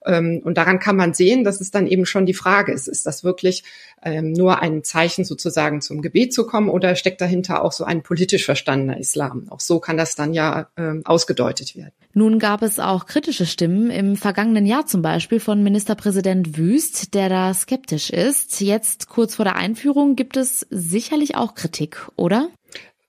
Ähm, 0.05 0.41
und 0.43 0.57
daran 0.57 0.79
kann 0.79 0.95
man 0.95 1.13
sehen, 1.13 1.43
dass 1.43 1.61
es 1.61 1.71
dann 1.71 1.87
eben 1.87 2.05
schon 2.05 2.25
die 2.25 2.33
Frage 2.33 2.71
ist, 2.71 2.87
ist 2.87 3.05
das 3.05 3.23
wirklich 3.23 3.63
ähm, 4.03 4.33
nur 4.33 4.61
ein 4.61 4.83
Zeichen 4.83 5.25
sozusagen 5.25 5.81
zum 5.81 6.01
Gebet 6.01 6.33
zu 6.33 6.45
kommen 6.45 6.69
oder 6.69 6.95
steckt 6.95 7.21
dahinter 7.21 7.63
auch 7.63 7.71
so 7.71 7.83
ein 7.83 8.03
politisch 8.03 8.45
verstandener 8.45 8.99
Islam? 8.99 9.47
Auch 9.49 9.59
so 9.59 9.79
kann 9.79 9.97
das 9.97 10.15
dann 10.15 10.33
ja 10.33 10.69
ähm, 10.77 11.01
ausgedeutet 11.05 11.75
werden. 11.75 11.93
Nun 12.13 12.39
gab 12.39 12.63
es 12.63 12.79
auch 12.79 13.05
kritische 13.05 13.45
Stimmen 13.59 13.91
im 13.91 14.15
vergangenen 14.15 14.65
Jahr 14.65 14.85
zum 14.85 15.01
Beispiel 15.01 15.41
von 15.41 15.61
Ministerpräsident 15.61 16.57
Wüst, 16.57 17.13
der 17.13 17.27
da 17.27 17.53
skeptisch 17.53 18.09
ist. 18.09 18.61
Jetzt 18.61 19.09
kurz 19.09 19.35
vor 19.35 19.43
der 19.43 19.57
Einführung 19.57 20.15
gibt 20.15 20.37
es 20.37 20.65
sicherlich 20.69 21.35
auch 21.35 21.55
Kritik, 21.55 22.07
oder? 22.15 22.47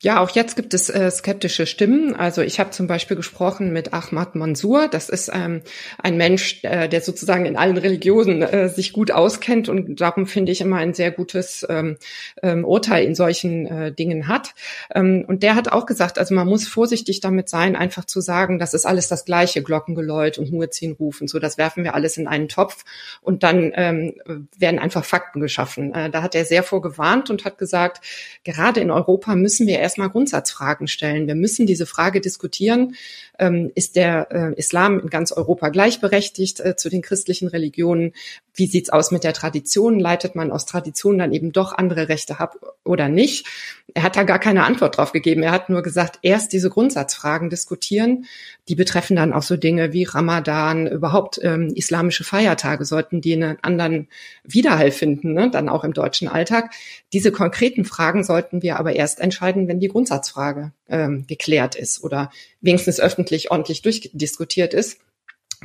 Ja, 0.02 0.20
auch 0.20 0.30
jetzt 0.30 0.56
gibt 0.56 0.72
es 0.72 0.88
äh, 0.88 1.10
skeptische 1.10 1.66
Stimmen. 1.66 2.16
Also 2.16 2.40
ich 2.40 2.58
habe 2.58 2.70
zum 2.70 2.86
Beispiel 2.86 3.18
gesprochen 3.18 3.70
mit 3.70 3.92
Ahmad 3.92 4.34
Mansour. 4.34 4.88
Das 4.88 5.10
ist 5.10 5.30
ähm, 5.30 5.60
ein 5.98 6.16
Mensch, 6.16 6.60
äh, 6.62 6.88
der 6.88 7.02
sozusagen 7.02 7.44
in 7.44 7.58
allen 7.58 7.76
Religionen 7.76 8.40
äh, 8.40 8.70
sich 8.70 8.94
gut 8.94 9.10
auskennt 9.10 9.68
und 9.68 10.00
darum 10.00 10.26
finde 10.26 10.52
ich 10.52 10.62
immer 10.62 10.78
ein 10.78 10.94
sehr 10.94 11.10
gutes 11.10 11.66
ähm, 11.68 11.98
ähm, 12.42 12.64
Urteil 12.64 13.04
in 13.04 13.14
solchen 13.14 13.66
äh, 13.66 13.92
Dingen 13.92 14.26
hat. 14.26 14.54
Ähm, 14.94 15.26
und 15.28 15.42
der 15.42 15.54
hat 15.54 15.70
auch 15.70 15.84
gesagt, 15.84 16.18
also 16.18 16.34
man 16.34 16.48
muss 16.48 16.66
vorsichtig 16.66 17.20
damit 17.20 17.50
sein, 17.50 17.76
einfach 17.76 18.06
zu 18.06 18.22
sagen, 18.22 18.58
das 18.58 18.72
ist 18.72 18.86
alles 18.86 19.08
das 19.08 19.26
gleiche, 19.26 19.62
Glockengeläut 19.62 20.38
und 20.38 20.50
Muezzinrufen. 20.50 21.28
So, 21.28 21.38
das 21.38 21.58
werfen 21.58 21.84
wir 21.84 21.94
alles 21.94 22.16
in 22.16 22.26
einen 22.26 22.48
Topf 22.48 22.86
und 23.20 23.42
dann 23.42 23.70
ähm, 23.74 24.14
werden 24.56 24.78
einfach 24.78 25.04
Fakten 25.04 25.40
geschaffen. 25.40 25.92
Äh, 25.92 26.08
da 26.08 26.22
hat 26.22 26.34
er 26.34 26.46
sehr 26.46 26.62
vorgewarnt 26.62 27.28
und 27.28 27.44
hat 27.44 27.58
gesagt, 27.58 28.02
gerade 28.44 28.80
in 28.80 28.90
Europa 28.90 29.36
müssen 29.36 29.66
wir 29.66 29.89
erstmal 29.90 30.10
Grundsatzfragen 30.10 30.86
stellen. 30.86 31.26
Wir 31.26 31.34
müssen 31.34 31.66
diese 31.66 31.84
Frage 31.84 32.20
diskutieren. 32.20 32.94
Ähm, 33.40 33.72
ist 33.74 33.96
der 33.96 34.28
äh, 34.30 34.54
Islam 34.56 35.00
in 35.00 35.10
ganz 35.10 35.32
Europa 35.32 35.68
gleichberechtigt 35.70 36.60
äh, 36.60 36.76
zu 36.76 36.88
den 36.90 37.02
christlichen 37.02 37.48
Religionen? 37.48 38.12
Wie 38.60 38.66
sieht's 38.66 38.90
aus 38.90 39.10
mit 39.10 39.24
der 39.24 39.32
Tradition? 39.32 39.98
Leitet 39.98 40.34
man 40.34 40.52
aus 40.52 40.66
Tradition 40.66 41.16
dann 41.16 41.32
eben 41.32 41.50
doch 41.50 41.72
andere 41.72 42.10
Rechte 42.10 42.40
ab 42.40 42.58
oder 42.84 43.08
nicht? 43.08 43.46
Er 43.94 44.02
hat 44.02 44.16
da 44.16 44.22
gar 44.22 44.38
keine 44.38 44.64
Antwort 44.64 44.98
drauf 44.98 45.12
gegeben. 45.12 45.42
Er 45.42 45.50
hat 45.50 45.70
nur 45.70 45.80
gesagt, 45.80 46.18
erst 46.20 46.52
diese 46.52 46.68
Grundsatzfragen 46.68 47.48
diskutieren. 47.48 48.26
Die 48.68 48.74
betreffen 48.74 49.16
dann 49.16 49.32
auch 49.32 49.42
so 49.42 49.56
Dinge 49.56 49.94
wie 49.94 50.04
Ramadan, 50.04 50.86
überhaupt 50.86 51.40
ähm, 51.42 51.72
islamische 51.74 52.22
Feiertage 52.22 52.84
sollten 52.84 53.22
die 53.22 53.32
einen 53.32 53.56
anderen 53.62 54.08
Widerhall 54.44 54.90
finden, 54.90 55.32
ne? 55.32 55.50
dann 55.50 55.70
auch 55.70 55.82
im 55.82 55.94
deutschen 55.94 56.28
Alltag. 56.28 56.74
Diese 57.14 57.32
konkreten 57.32 57.86
Fragen 57.86 58.24
sollten 58.24 58.60
wir 58.60 58.78
aber 58.78 58.94
erst 58.94 59.20
entscheiden, 59.20 59.68
wenn 59.68 59.80
die 59.80 59.88
Grundsatzfrage 59.88 60.72
ähm, 60.90 61.26
geklärt 61.26 61.76
ist 61.76 62.04
oder 62.04 62.30
wenigstens 62.60 63.00
öffentlich 63.00 63.50
ordentlich 63.50 63.80
durchdiskutiert 63.80 64.74
ist 64.74 64.98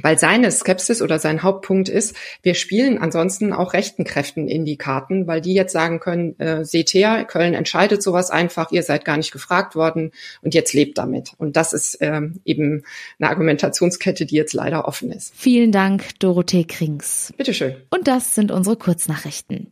weil 0.02 0.20
seine 0.20 0.52
Skepsis 0.52 1.02
oder 1.02 1.20
sein 1.20 1.42
Hauptpunkt 1.42 1.88
ist, 1.88 2.16
wir 2.44 2.54
spielen 2.54 2.98
ansonsten 2.98 3.54
auch 3.54 3.74
rechten 3.74 4.04
Kräften 4.04 4.48
in 4.48 4.66
die 4.66 4.78
Karten, 4.78 5.26
weil 5.26 5.40
die 5.40 5.54
jetzt 5.54 5.72
sagen 5.72 6.00
können, 6.00 6.38
äh, 6.40 6.66
seht 6.66 6.94
her, 6.94 7.24
Köln 7.26 7.54
entscheidet 7.54 8.04
sowas 8.04 8.30
einfach, 8.30 8.72
ihr 8.72 8.84
seid 8.84 9.06
gar 9.06 9.18
nicht 9.18 9.32
gefragt 9.32 9.76
worden 9.76 10.12
und 10.42 10.54
jetzt 10.54 10.74
lebt 10.74 10.98
damit. 10.98 11.32
Und 11.38 11.56
das 11.56 11.72
ist 11.72 11.98
ähm, 12.02 12.42
eben 12.44 12.84
eine 13.20 13.30
Argumentationskette, 13.30 14.26
die 14.26 14.36
jetzt 14.36 14.54
leider 14.54 14.86
offen 14.88 15.12
ist. 15.12 15.34
Vielen 15.36 15.72
Dank, 15.72 16.20
Dorothee 16.20 16.66
Krings. 16.66 17.34
Bitteschön. 17.38 17.76
Und 17.90 18.08
das 18.08 18.36
sind 18.36 18.52
unsere 18.52 18.76
Kurznachrichten. 18.76 19.68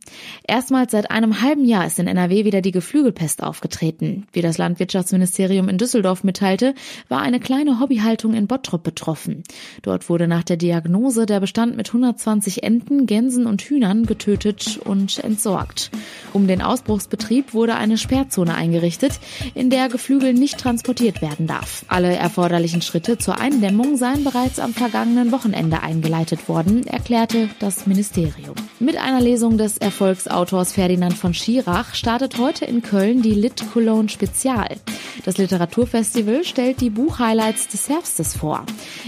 Erstmals 0.46 0.92
seit 0.92 1.10
einem 1.10 1.42
halben 1.42 1.66
Jahr 1.66 1.86
ist 1.86 1.98
in 1.98 2.06
NRW 2.06 2.44
wieder 2.44 2.62
die 2.62 2.72
Geflügelpest 2.72 3.42
aufgetreten. 3.42 4.26
Wie 4.32 4.40
das 4.40 4.56
Landwirtschaftsministerium 4.56 5.68
in 5.68 5.76
Düsseldorf 5.76 6.24
mitteilte, 6.24 6.74
war 7.08 7.20
eine 7.20 7.40
kleine 7.40 7.80
Hobbyhaltung 7.80 8.32
in 8.32 8.46
Bottrop 8.46 8.82
betroffen. 8.82 9.42
Dort 9.82 10.08
wurde 10.08 10.13
wurde 10.14 10.28
nach 10.28 10.44
der 10.44 10.56
Diagnose 10.56 11.26
der 11.26 11.40
Bestand 11.40 11.76
mit 11.76 11.88
120 11.88 12.62
Enten, 12.62 13.06
Gänsen 13.06 13.46
und 13.46 13.62
Hühnern 13.62 14.06
getötet 14.06 14.78
und 14.84 15.18
entsorgt. 15.18 15.90
Um 16.32 16.46
den 16.46 16.62
Ausbruchsbetrieb 16.62 17.52
wurde 17.52 17.74
eine 17.74 17.98
Sperrzone 17.98 18.54
eingerichtet, 18.54 19.18
in 19.56 19.70
der 19.70 19.88
Geflügel 19.88 20.32
nicht 20.32 20.58
transportiert 20.58 21.20
werden 21.20 21.48
darf. 21.48 21.84
Alle 21.88 22.14
erforderlichen 22.14 22.80
Schritte 22.80 23.18
zur 23.18 23.40
Eindämmung 23.40 23.96
seien 23.96 24.22
bereits 24.22 24.60
am 24.60 24.72
vergangenen 24.72 25.32
Wochenende 25.32 25.82
eingeleitet 25.82 26.48
worden, 26.48 26.86
erklärte 26.86 27.48
das 27.58 27.88
Ministerium. 27.88 28.54
Mit 28.78 28.96
einer 28.96 29.20
Lesung 29.20 29.58
des 29.58 29.78
Erfolgsautors 29.78 30.74
Ferdinand 30.74 31.14
von 31.14 31.34
Schirach 31.34 31.96
startet 31.96 32.38
heute 32.38 32.66
in 32.66 32.82
Köln 32.82 33.20
die 33.20 33.34
Lit 33.34 33.64
Cologne 33.72 34.08
Spezial. 34.08 34.76
Das 35.24 35.38
Literaturfestival 35.38 36.44
stellt 36.44 36.80
die 36.80 36.90
Buchhighlights 36.90 37.66
des 37.68 37.88
Herbstes 37.88 38.36
vor. 38.36 38.64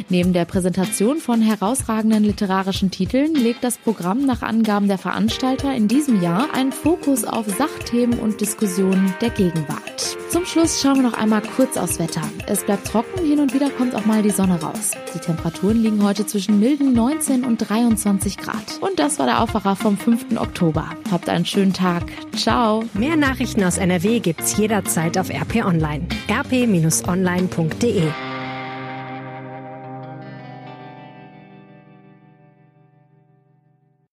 Neben 0.08 0.32
der 0.32 0.46
Präsentation 0.46 0.95
Präsentation 0.96 1.20
von 1.20 1.42
herausragenden 1.42 2.24
literarischen 2.24 2.90
Titeln 2.90 3.34
legt 3.34 3.62
das 3.62 3.76
Programm 3.76 4.24
nach 4.24 4.40
Angaben 4.40 4.88
der 4.88 4.96
Veranstalter 4.96 5.74
in 5.74 5.88
diesem 5.88 6.22
Jahr 6.22 6.54
einen 6.54 6.72
Fokus 6.72 7.26
auf 7.26 7.46
Sachthemen 7.46 8.18
und 8.18 8.40
Diskussionen 8.40 9.12
der 9.20 9.28
Gegenwart. 9.28 10.16
Zum 10.30 10.46
Schluss 10.46 10.80
schauen 10.80 10.96
wir 10.96 11.02
noch 11.02 11.12
einmal 11.12 11.42
kurz 11.54 11.76
aufs 11.76 11.98
Wetter. 11.98 12.22
Es 12.46 12.64
bleibt 12.64 12.86
trocken, 12.86 13.26
hin 13.26 13.40
und 13.40 13.52
wieder 13.52 13.68
kommt 13.68 13.94
auch 13.94 14.06
mal 14.06 14.22
die 14.22 14.30
Sonne 14.30 14.58
raus. 14.58 14.92
Die 15.14 15.18
Temperaturen 15.18 15.82
liegen 15.82 16.02
heute 16.02 16.24
zwischen 16.24 16.60
milden 16.60 16.94
19 16.94 17.44
und 17.44 17.58
23 17.58 18.38
Grad. 18.38 18.78
Und 18.80 18.98
das 18.98 19.18
war 19.18 19.26
der 19.26 19.42
Aufwacher 19.42 19.76
vom 19.76 19.98
5. 19.98 20.38
Oktober. 20.40 20.88
Habt 21.10 21.28
einen 21.28 21.44
schönen 21.44 21.74
Tag. 21.74 22.04
Ciao. 22.34 22.84
Mehr 22.94 23.16
Nachrichten 23.16 23.62
aus 23.64 23.76
NRW 23.76 24.20
gibt's 24.20 24.56
jederzeit 24.56 25.18
auf 25.18 25.28
RP 25.28 25.56
Online. 25.56 26.06
rp-online.de 26.30 28.12